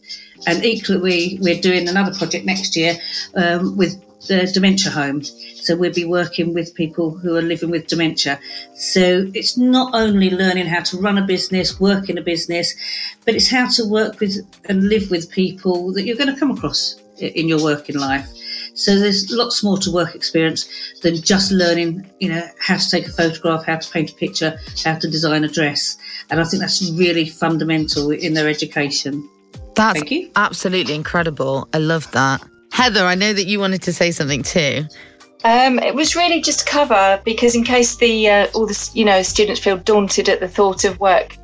And 0.47 0.63
equally, 0.63 1.37
we're 1.41 1.61
doing 1.61 1.87
another 1.87 2.15
project 2.17 2.45
next 2.45 2.75
year 2.75 2.97
um, 3.35 3.77
with 3.77 4.03
the 4.27 4.49
dementia 4.53 4.91
home. 4.91 5.23
So 5.23 5.75
we'll 5.75 5.93
be 5.93 6.05
working 6.05 6.53
with 6.53 6.75
people 6.75 7.11
who 7.11 7.35
are 7.35 7.41
living 7.41 7.69
with 7.69 7.87
dementia. 7.87 8.39
So 8.75 9.29
it's 9.33 9.57
not 9.57 9.93
only 9.93 10.29
learning 10.29 10.67
how 10.67 10.81
to 10.83 10.97
run 10.97 11.17
a 11.17 11.25
business, 11.25 11.79
work 11.79 12.09
in 12.09 12.17
a 12.17 12.21
business, 12.21 12.75
but 13.25 13.35
it's 13.35 13.49
how 13.49 13.69
to 13.69 13.85
work 13.85 14.19
with 14.19 14.37
and 14.65 14.89
live 14.89 15.09
with 15.09 15.31
people 15.31 15.93
that 15.93 16.03
you're 16.03 16.17
going 16.17 16.33
to 16.33 16.39
come 16.39 16.51
across 16.51 17.01
in 17.17 17.47
your 17.47 17.61
working 17.61 17.97
life. 17.97 18.27
So 18.79 18.97
there's 18.97 19.29
lots 19.29 19.61
more 19.61 19.77
to 19.79 19.91
work 19.91 20.15
experience 20.15 20.69
than 21.01 21.21
just 21.21 21.51
learning, 21.51 22.09
you 22.19 22.29
know, 22.29 22.47
how 22.59 22.77
to 22.77 22.89
take 22.89 23.07
a 23.07 23.11
photograph, 23.11 23.65
how 23.65 23.75
to 23.75 23.91
paint 23.91 24.11
a 24.11 24.15
picture, 24.15 24.57
how 24.85 24.95
to 24.95 25.09
design 25.09 25.43
a 25.43 25.49
dress. 25.49 25.97
And 26.29 26.39
I 26.39 26.45
think 26.45 26.61
that's 26.61 26.89
really 26.91 27.27
fundamental 27.27 28.11
in 28.11 28.35
their 28.35 28.47
education. 28.47 29.29
That's 29.75 29.99
Thank 29.99 30.11
you. 30.11 30.31
absolutely 30.37 30.95
incredible. 30.95 31.67
I 31.73 31.79
love 31.79 32.09
that. 32.11 32.41
Heather, 32.71 33.03
I 33.03 33.15
know 33.15 33.33
that 33.33 33.47
you 33.47 33.59
wanted 33.59 33.81
to 33.81 33.91
say 33.91 34.11
something 34.11 34.43
too. 34.43 34.85
Um, 35.43 35.79
it 35.79 35.93
was 35.93 36.15
really 36.15 36.41
just 36.41 36.65
cover 36.65 37.21
because 37.25 37.55
in 37.55 37.65
case 37.65 37.97
the 37.97 38.29
uh, 38.29 38.47
all 38.53 38.65
the 38.65 38.91
you 38.93 39.03
know 39.03 39.21
students 39.23 39.59
feel 39.59 39.77
daunted 39.77 40.27
at 40.29 40.39
the 40.39 40.49
thought 40.49 40.83
of 40.83 40.99
work 40.99 41.37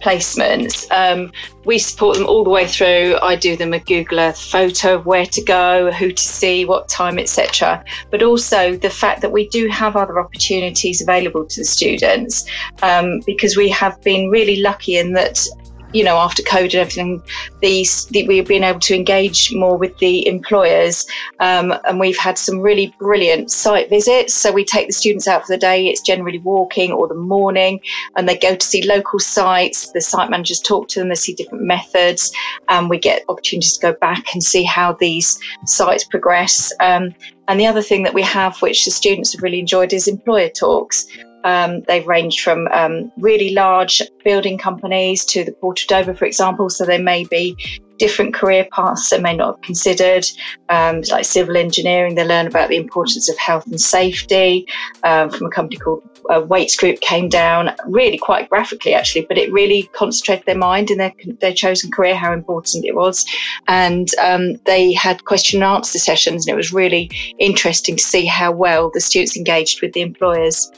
placements, 0.00 0.86
um, 0.90 1.32
we 1.64 1.78
support 1.78 2.16
them 2.16 2.26
all 2.26 2.42
the 2.42 2.50
way 2.50 2.66
through. 2.66 3.18
I 3.22 3.36
do 3.36 3.56
them 3.56 3.72
a 3.72 3.78
Google 3.78 4.20
Earth 4.20 4.40
photo 4.40 4.94
of 4.96 5.06
where 5.06 5.26
to 5.26 5.42
go, 5.42 5.90
who 5.92 6.10
to 6.10 6.22
see, 6.22 6.64
what 6.64 6.88
time, 6.88 7.18
etc. 7.18 7.84
But 8.10 8.22
also 8.22 8.76
the 8.76 8.90
fact 8.90 9.20
that 9.20 9.32
we 9.32 9.48
do 9.48 9.68
have 9.68 9.96
other 9.96 10.18
opportunities 10.18 11.02
available 11.02 11.44
to 11.44 11.60
the 11.60 11.64
students 11.64 12.48
um, 12.82 13.20
because 13.26 13.56
we 13.56 13.68
have 13.70 14.00
been 14.02 14.30
really 14.30 14.60
lucky 14.60 14.96
in 14.96 15.12
that 15.12 15.46
you 15.92 16.04
know, 16.04 16.16
after 16.16 16.42
COVID 16.42 16.64
and 16.64 16.74
everything, 16.74 17.22
these 17.60 18.06
the, 18.06 18.26
we've 18.26 18.46
been 18.46 18.64
able 18.64 18.80
to 18.80 18.94
engage 18.94 19.52
more 19.54 19.76
with 19.76 19.96
the 19.98 20.26
employers, 20.26 21.06
um, 21.40 21.74
and 21.84 21.98
we've 21.98 22.18
had 22.18 22.38
some 22.38 22.60
really 22.60 22.94
brilliant 22.98 23.50
site 23.50 23.88
visits. 23.88 24.34
So 24.34 24.52
we 24.52 24.64
take 24.64 24.86
the 24.86 24.92
students 24.92 25.26
out 25.26 25.46
for 25.46 25.52
the 25.52 25.58
day. 25.58 25.88
It's 25.88 26.00
generally 26.00 26.38
walking 26.38 26.92
or 26.92 27.08
the 27.08 27.14
morning, 27.14 27.80
and 28.16 28.28
they 28.28 28.36
go 28.36 28.54
to 28.54 28.66
see 28.66 28.82
local 28.82 29.18
sites. 29.18 29.90
The 29.90 30.00
site 30.00 30.30
managers 30.30 30.60
talk 30.60 30.88
to 30.88 31.00
them. 31.00 31.08
They 31.08 31.14
see 31.14 31.34
different 31.34 31.64
methods, 31.64 32.32
and 32.68 32.88
we 32.88 32.98
get 32.98 33.24
opportunities 33.28 33.76
to 33.76 33.92
go 33.92 33.98
back 34.00 34.32
and 34.32 34.42
see 34.42 34.62
how 34.62 34.92
these 34.94 35.38
sites 35.66 36.04
progress. 36.04 36.72
Um, 36.80 37.14
and 37.48 37.58
the 37.58 37.66
other 37.66 37.82
thing 37.82 38.04
that 38.04 38.14
we 38.14 38.22
have, 38.22 38.60
which 38.62 38.84
the 38.84 38.92
students 38.92 39.32
have 39.32 39.42
really 39.42 39.58
enjoyed, 39.58 39.92
is 39.92 40.06
employer 40.06 40.48
talks. 40.48 41.06
Um, 41.44 41.82
they've 41.82 42.06
ranged 42.06 42.40
from 42.40 42.68
um, 42.68 43.10
really 43.16 43.54
large 43.54 44.02
building 44.24 44.58
companies 44.58 45.24
to 45.26 45.44
the 45.44 45.52
Port 45.52 45.80
of 45.82 45.88
Dover, 45.88 46.14
for 46.14 46.24
example. 46.24 46.70
So 46.70 46.84
there 46.84 47.02
may 47.02 47.24
be 47.24 47.56
different 48.00 48.32
career 48.32 48.66
paths 48.72 49.10
they 49.10 49.20
may 49.20 49.36
not 49.36 49.56
have 49.56 49.60
considered, 49.60 50.24
um, 50.70 51.02
like 51.10 51.24
civil 51.24 51.56
engineering. 51.56 52.14
They 52.14 52.24
learn 52.24 52.46
about 52.46 52.70
the 52.70 52.78
importance 52.78 53.28
of 53.28 53.36
health 53.38 53.66
and 53.66 53.80
safety. 53.80 54.66
Um, 55.04 55.28
from 55.30 55.46
a 55.46 55.50
company 55.50 55.76
called 55.76 56.02
uh, 56.30 56.40
Group 56.78 57.00
came 57.00 57.28
down 57.28 57.74
really 57.86 58.16
quite 58.16 58.48
graphically, 58.48 58.94
actually, 58.94 59.26
but 59.26 59.36
it 59.36 59.52
really 59.52 59.82
concentrated 59.92 60.46
their 60.46 60.56
mind 60.56 60.90
in 60.90 60.98
their 60.98 61.12
their 61.40 61.52
chosen 61.52 61.90
career, 61.90 62.16
how 62.16 62.32
important 62.32 62.84
it 62.84 62.94
was, 62.94 63.24
and 63.68 64.08
um, 64.18 64.54
they 64.64 64.92
had 64.92 65.24
question 65.26 65.62
and 65.62 65.72
answer 65.72 65.98
sessions, 65.98 66.46
and 66.46 66.54
it 66.54 66.56
was 66.56 66.72
really 66.72 67.10
interesting 67.38 67.96
to 67.96 68.02
see 68.02 68.24
how 68.24 68.50
well 68.50 68.90
the 68.94 69.00
students 69.00 69.36
engaged 69.36 69.82
with 69.82 69.92
the 69.92 70.00
employers. 70.00 70.72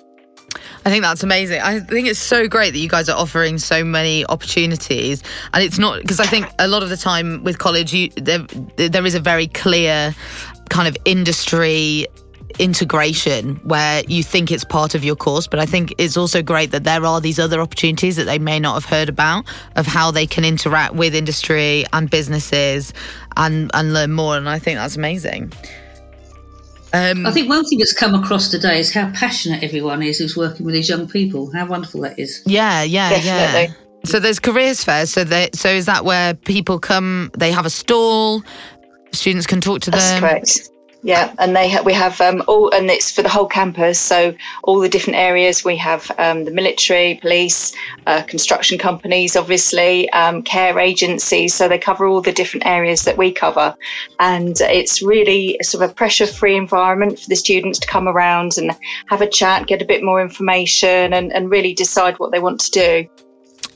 I 0.84 0.90
think 0.90 1.02
that's 1.02 1.22
amazing. 1.22 1.60
I 1.60 1.80
think 1.80 2.08
it's 2.08 2.18
so 2.18 2.48
great 2.48 2.72
that 2.72 2.78
you 2.78 2.88
guys 2.88 3.08
are 3.08 3.16
offering 3.16 3.58
so 3.58 3.84
many 3.84 4.26
opportunities, 4.26 5.22
and 5.54 5.62
it's 5.62 5.78
not 5.78 6.00
because 6.00 6.20
I 6.20 6.26
think 6.26 6.46
a 6.58 6.66
lot 6.66 6.82
of 6.82 6.88
the 6.88 6.96
time 6.96 7.44
with 7.44 7.58
college, 7.58 7.92
you 7.92 8.10
there 8.16 8.40
there 8.76 9.06
is 9.06 9.14
a 9.14 9.20
very 9.20 9.46
clear 9.48 10.14
kind 10.68 10.88
of 10.88 10.96
industry 11.04 12.06
integration 12.58 13.56
where 13.64 14.02
you 14.08 14.22
think 14.22 14.50
it's 14.50 14.64
part 14.64 14.94
of 14.94 15.04
your 15.04 15.16
course. 15.16 15.46
But 15.46 15.60
i 15.60 15.66
think 15.66 15.94
it's 15.98 16.16
also 16.16 16.42
great 16.42 16.70
that 16.72 16.84
there 16.84 17.04
are 17.04 17.20
these 17.20 17.38
other 17.38 17.60
opportunities 17.60 18.16
that 18.16 18.24
they 18.24 18.38
may 18.38 18.58
not 18.58 18.74
have 18.74 18.84
heard 18.84 19.08
about 19.08 19.46
of 19.76 19.86
how 19.86 20.10
they 20.10 20.26
can 20.26 20.44
interact 20.44 20.94
with 20.94 21.14
industry 21.14 21.84
and 21.92 22.10
businesses 22.10 22.92
and 23.36 23.70
and 23.74 23.94
learn 23.94 24.12
more. 24.12 24.36
And 24.36 24.48
i 24.48 24.58
think 24.58 24.78
that's 24.78 24.96
amazing 24.96 25.52
um, 26.92 27.26
I 27.26 27.30
think 27.30 27.48
one 27.48 27.64
thing 27.64 27.78
that's 27.78 27.92
come 27.92 28.14
across 28.14 28.48
today 28.48 28.78
is 28.78 28.92
how 28.92 29.10
passionate 29.12 29.62
everyone 29.62 30.02
is 30.02 30.18
who's 30.18 30.36
working 30.36 30.66
with 30.66 30.74
these 30.74 30.88
young 30.88 31.08
people. 31.08 31.50
How 31.52 31.66
wonderful 31.66 32.00
that 32.02 32.18
is. 32.18 32.42
Yeah, 32.46 32.82
yeah, 32.82 33.10
Definitely. 33.10 33.74
yeah. 33.74 33.80
So 34.04 34.18
there's 34.18 34.38
careers 34.40 34.82
fair. 34.82 35.06
So 35.06 35.24
they, 35.24 35.48
so 35.54 35.68
is 35.68 35.86
that 35.86 36.04
where 36.04 36.34
people 36.34 36.78
come? 36.78 37.30
They 37.38 37.52
have 37.52 37.64
a 37.66 37.70
stall. 37.70 38.42
Students 39.12 39.46
can 39.46 39.60
talk 39.60 39.80
to 39.82 39.90
That's 39.90 40.10
them. 40.10 40.20
correct. 40.20 40.70
Yeah, 41.04 41.34
and 41.38 41.56
they 41.56 41.68
ha- 41.68 41.82
we 41.82 41.94
have 41.94 42.20
um, 42.20 42.44
all, 42.46 42.70
and 42.72 42.88
it's 42.88 43.10
for 43.10 43.22
the 43.22 43.28
whole 43.28 43.46
campus. 43.46 43.98
So 43.98 44.36
all 44.62 44.78
the 44.78 44.88
different 44.88 45.18
areas 45.18 45.64
we 45.64 45.76
have 45.78 46.08
um, 46.16 46.44
the 46.44 46.52
military, 46.52 47.18
police, 47.20 47.74
uh, 48.06 48.22
construction 48.22 48.78
companies, 48.78 49.34
obviously, 49.34 50.08
um, 50.10 50.42
care 50.44 50.78
agencies. 50.78 51.54
So 51.54 51.68
they 51.68 51.78
cover 51.78 52.06
all 52.06 52.20
the 52.20 52.30
different 52.30 52.66
areas 52.66 53.02
that 53.02 53.18
we 53.18 53.32
cover, 53.32 53.74
and 54.20 54.56
it's 54.60 55.02
really 55.02 55.58
sort 55.62 55.82
of 55.82 55.90
a 55.90 55.94
pressure-free 55.94 56.56
environment 56.56 57.18
for 57.18 57.28
the 57.28 57.36
students 57.36 57.80
to 57.80 57.88
come 57.88 58.06
around 58.06 58.56
and 58.56 58.70
have 59.08 59.22
a 59.22 59.28
chat, 59.28 59.66
get 59.66 59.82
a 59.82 59.84
bit 59.84 60.04
more 60.04 60.22
information, 60.22 61.12
and, 61.12 61.32
and 61.32 61.50
really 61.50 61.74
decide 61.74 62.20
what 62.20 62.30
they 62.30 62.38
want 62.38 62.60
to 62.60 62.70
do. 62.70 63.08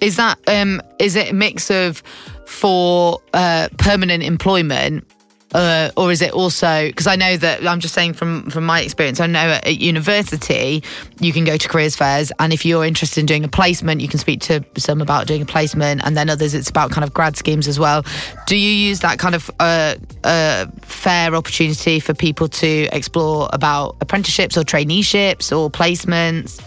Is 0.01 0.15
that 0.17 0.39
um 0.47 0.81
is 1.01 1.17
it 1.17 1.31
a 1.31 1.35
mix 1.35 1.71
of 1.71 2.05
for 2.45 3.21
uh, 3.35 3.69
permanent 3.79 4.23
employment? 4.23 5.05
Uh, 5.57 5.91
or 5.97 6.13
is 6.13 6.21
it 6.21 6.33
also 6.33 6.87
because 6.89 7.07
I 7.07 7.17
know 7.17 7.35
that 7.39 7.67
I'm 7.67 7.81
just 7.81 7.95
saying 7.95 8.13
from 8.13 8.51
from 8.51 8.67
my 8.67 8.83
experience 8.83 9.21
I 9.21 9.27
know 9.27 9.39
at, 9.39 9.67
at 9.67 9.79
university 9.79 10.83
you 11.19 11.33
can 11.33 11.45
go 11.45 11.57
to 11.57 11.67
careers 11.67 11.97
fairs 11.97 12.31
and 12.39 12.53
if 12.53 12.67
you're 12.67 12.85
interested 12.85 13.21
in 13.21 13.25
doing 13.25 13.43
a 13.43 13.49
placement 13.49 14.03
you 14.03 14.09
can 14.09 14.19
speak 14.19 14.41
to 14.43 14.63
some 14.77 15.01
about 15.01 15.27
doing 15.27 15.41
a 15.41 15.47
placement 15.47 16.03
and 16.05 16.15
then 16.15 16.29
others 16.29 16.53
it's 16.53 16.69
about 16.69 16.91
kind 16.91 17.05
of 17.05 17.15
grad 17.15 17.39
schemes 17.39 17.69
as 17.69 17.79
well. 17.79 18.05
Do 18.47 18.55
you 18.55 18.69
use 18.69 19.01
that 19.01 19.19
kind 19.19 19.35
of 19.35 19.51
uh, 19.59 19.95
uh, 20.25 20.67
fair 20.83 21.35
opportunity 21.35 22.01
for 22.01 22.13
people 22.13 22.49
to 22.49 22.89
explore 22.93 23.49
about 23.51 23.97
apprenticeships 24.03 24.59
or 24.59 24.63
traineeships 24.63 25.57
or 25.57 25.71
placements 25.71 26.63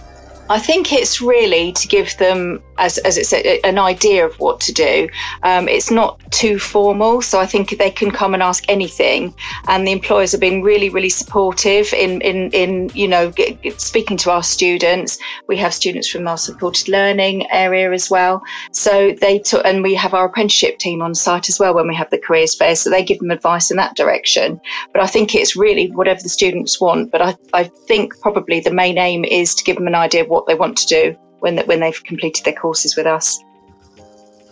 I 0.49 0.57
think 0.57 0.91
it's 0.91 1.21
really 1.21 1.71
to 1.73 1.87
give 1.87 2.17
them, 2.17 2.61
as, 2.79 2.97
as 2.99 3.17
it's 3.19 3.33
an 3.33 3.77
idea 3.77 4.25
of 4.25 4.33
what 4.39 4.59
to 4.61 4.73
do. 4.73 5.07
Um, 5.43 5.67
it's 5.67 5.91
not 5.91 6.19
too 6.31 6.57
formal, 6.57 7.21
so 7.21 7.39
I 7.39 7.45
think 7.45 7.77
they 7.77 7.91
can 7.91 8.09
come 8.09 8.33
and 8.33 8.41
ask 8.41 8.63
anything. 8.67 9.35
And 9.67 9.87
the 9.87 9.91
employers 9.91 10.31
have 10.31 10.41
been 10.41 10.63
really, 10.63 10.89
really 10.89 11.09
supportive 11.09 11.93
in, 11.93 12.21
in, 12.21 12.49
in 12.51 12.89
you 12.95 13.07
know, 13.07 13.29
get, 13.29 13.61
get 13.61 13.79
speaking 13.79 14.17
to 14.17 14.31
our 14.31 14.41
students. 14.41 15.19
We 15.47 15.55
have 15.57 15.71
students 15.71 16.09
from 16.09 16.27
our 16.27 16.37
supported 16.37 16.87
learning 16.87 17.49
area 17.51 17.91
as 17.91 18.09
well. 18.09 18.41
So 18.71 19.13
they 19.21 19.37
took, 19.37 19.63
and 19.65 19.83
we 19.83 19.93
have 19.93 20.15
our 20.15 20.25
apprenticeship 20.25 20.79
team 20.79 21.03
on 21.03 21.13
site 21.13 21.49
as 21.49 21.59
well 21.59 21.75
when 21.75 21.87
we 21.87 21.95
have 21.95 22.09
the 22.09 22.17
careers 22.17 22.55
fair. 22.55 22.75
So 22.75 22.89
they 22.89 23.03
give 23.03 23.19
them 23.19 23.29
advice 23.29 23.69
in 23.69 23.77
that 23.77 23.95
direction. 23.95 24.59
But 24.93 25.03
I 25.03 25.07
think 25.07 25.35
it's 25.35 25.55
really 25.55 25.91
whatever 25.91 26.21
the 26.23 26.29
students 26.29 26.81
want. 26.81 27.11
But 27.11 27.21
I, 27.21 27.35
I 27.53 27.63
think 27.87 28.19
probably 28.21 28.61
the 28.61 28.73
main 28.73 28.97
aim 28.97 29.25
is 29.25 29.53
to 29.53 29.63
give 29.63 29.75
them 29.75 29.87
an 29.87 29.93
idea 29.93 30.23
of 30.23 30.29
what 30.29 30.38
they 30.47 30.55
want 30.55 30.77
to 30.77 30.85
do 30.87 31.17
when 31.39 31.57
when 31.67 31.79
they've 31.79 32.03
completed 32.03 32.45
their 32.45 32.53
courses 32.53 32.95
with 32.95 33.05
us. 33.05 33.39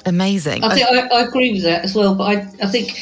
amazing 0.06 0.64
I 0.64 0.74
think 0.74 0.88
I, 0.90 1.20
I 1.20 1.22
agree 1.24 1.54
with 1.54 1.64
that 1.64 1.84
as 1.84 1.96
well. 1.96 2.16
But 2.16 2.24
I, 2.24 2.34
I 2.64 2.68
think 2.68 2.98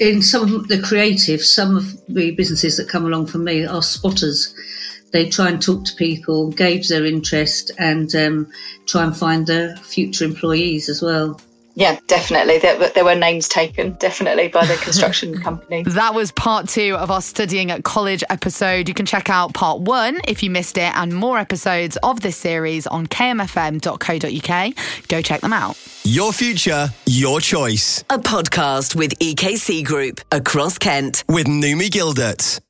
in 0.00 0.22
some 0.22 0.54
of 0.54 0.68
the 0.68 0.80
creative, 0.80 1.42
some 1.42 1.76
of 1.76 2.06
the 2.08 2.32
businesses 2.32 2.76
that 2.78 2.88
come 2.88 3.04
along 3.04 3.26
for 3.26 3.38
me 3.38 3.66
are 3.66 3.82
spotters. 3.82 4.52
They 5.12 5.28
try 5.28 5.48
and 5.48 5.60
talk 5.60 5.84
to 5.84 5.94
people, 5.96 6.50
gauge 6.52 6.88
their 6.88 7.04
interest, 7.04 7.70
and 7.78 8.14
um, 8.14 8.50
try 8.86 9.04
and 9.04 9.16
find 9.16 9.46
their 9.46 9.76
future 9.76 10.24
employees 10.24 10.88
as 10.88 11.02
well. 11.02 11.40
Yeah, 11.74 11.98
definitely. 12.08 12.58
There, 12.58 12.88
there 12.90 13.04
were 13.04 13.14
names 13.14 13.48
taken, 13.48 13.92
definitely, 13.92 14.48
by 14.48 14.66
the 14.66 14.74
construction 14.76 15.38
company. 15.42 15.84
That 15.84 16.14
was 16.14 16.32
part 16.32 16.68
two 16.68 16.96
of 16.96 17.10
our 17.10 17.22
studying 17.22 17.70
at 17.70 17.84
college 17.84 18.24
episode. 18.28 18.88
You 18.88 18.94
can 18.94 19.06
check 19.06 19.30
out 19.30 19.54
part 19.54 19.80
one 19.80 20.20
if 20.26 20.42
you 20.42 20.50
missed 20.50 20.78
it, 20.78 20.92
and 20.96 21.14
more 21.14 21.38
episodes 21.38 21.96
of 22.02 22.20
this 22.20 22.36
series 22.36 22.86
on 22.86 23.06
kmfm.co.uk. 23.06 25.08
Go 25.08 25.22
check 25.22 25.40
them 25.40 25.52
out. 25.52 25.76
Your 26.04 26.32
future, 26.32 26.88
your 27.06 27.40
choice. 27.40 28.02
A 28.10 28.18
podcast 28.18 28.96
with 28.96 29.18
EKC 29.18 29.84
Group 29.84 30.20
across 30.32 30.78
Kent. 30.78 31.24
With 31.28 31.46
Numi 31.46 31.90
Gildert. 31.90 32.60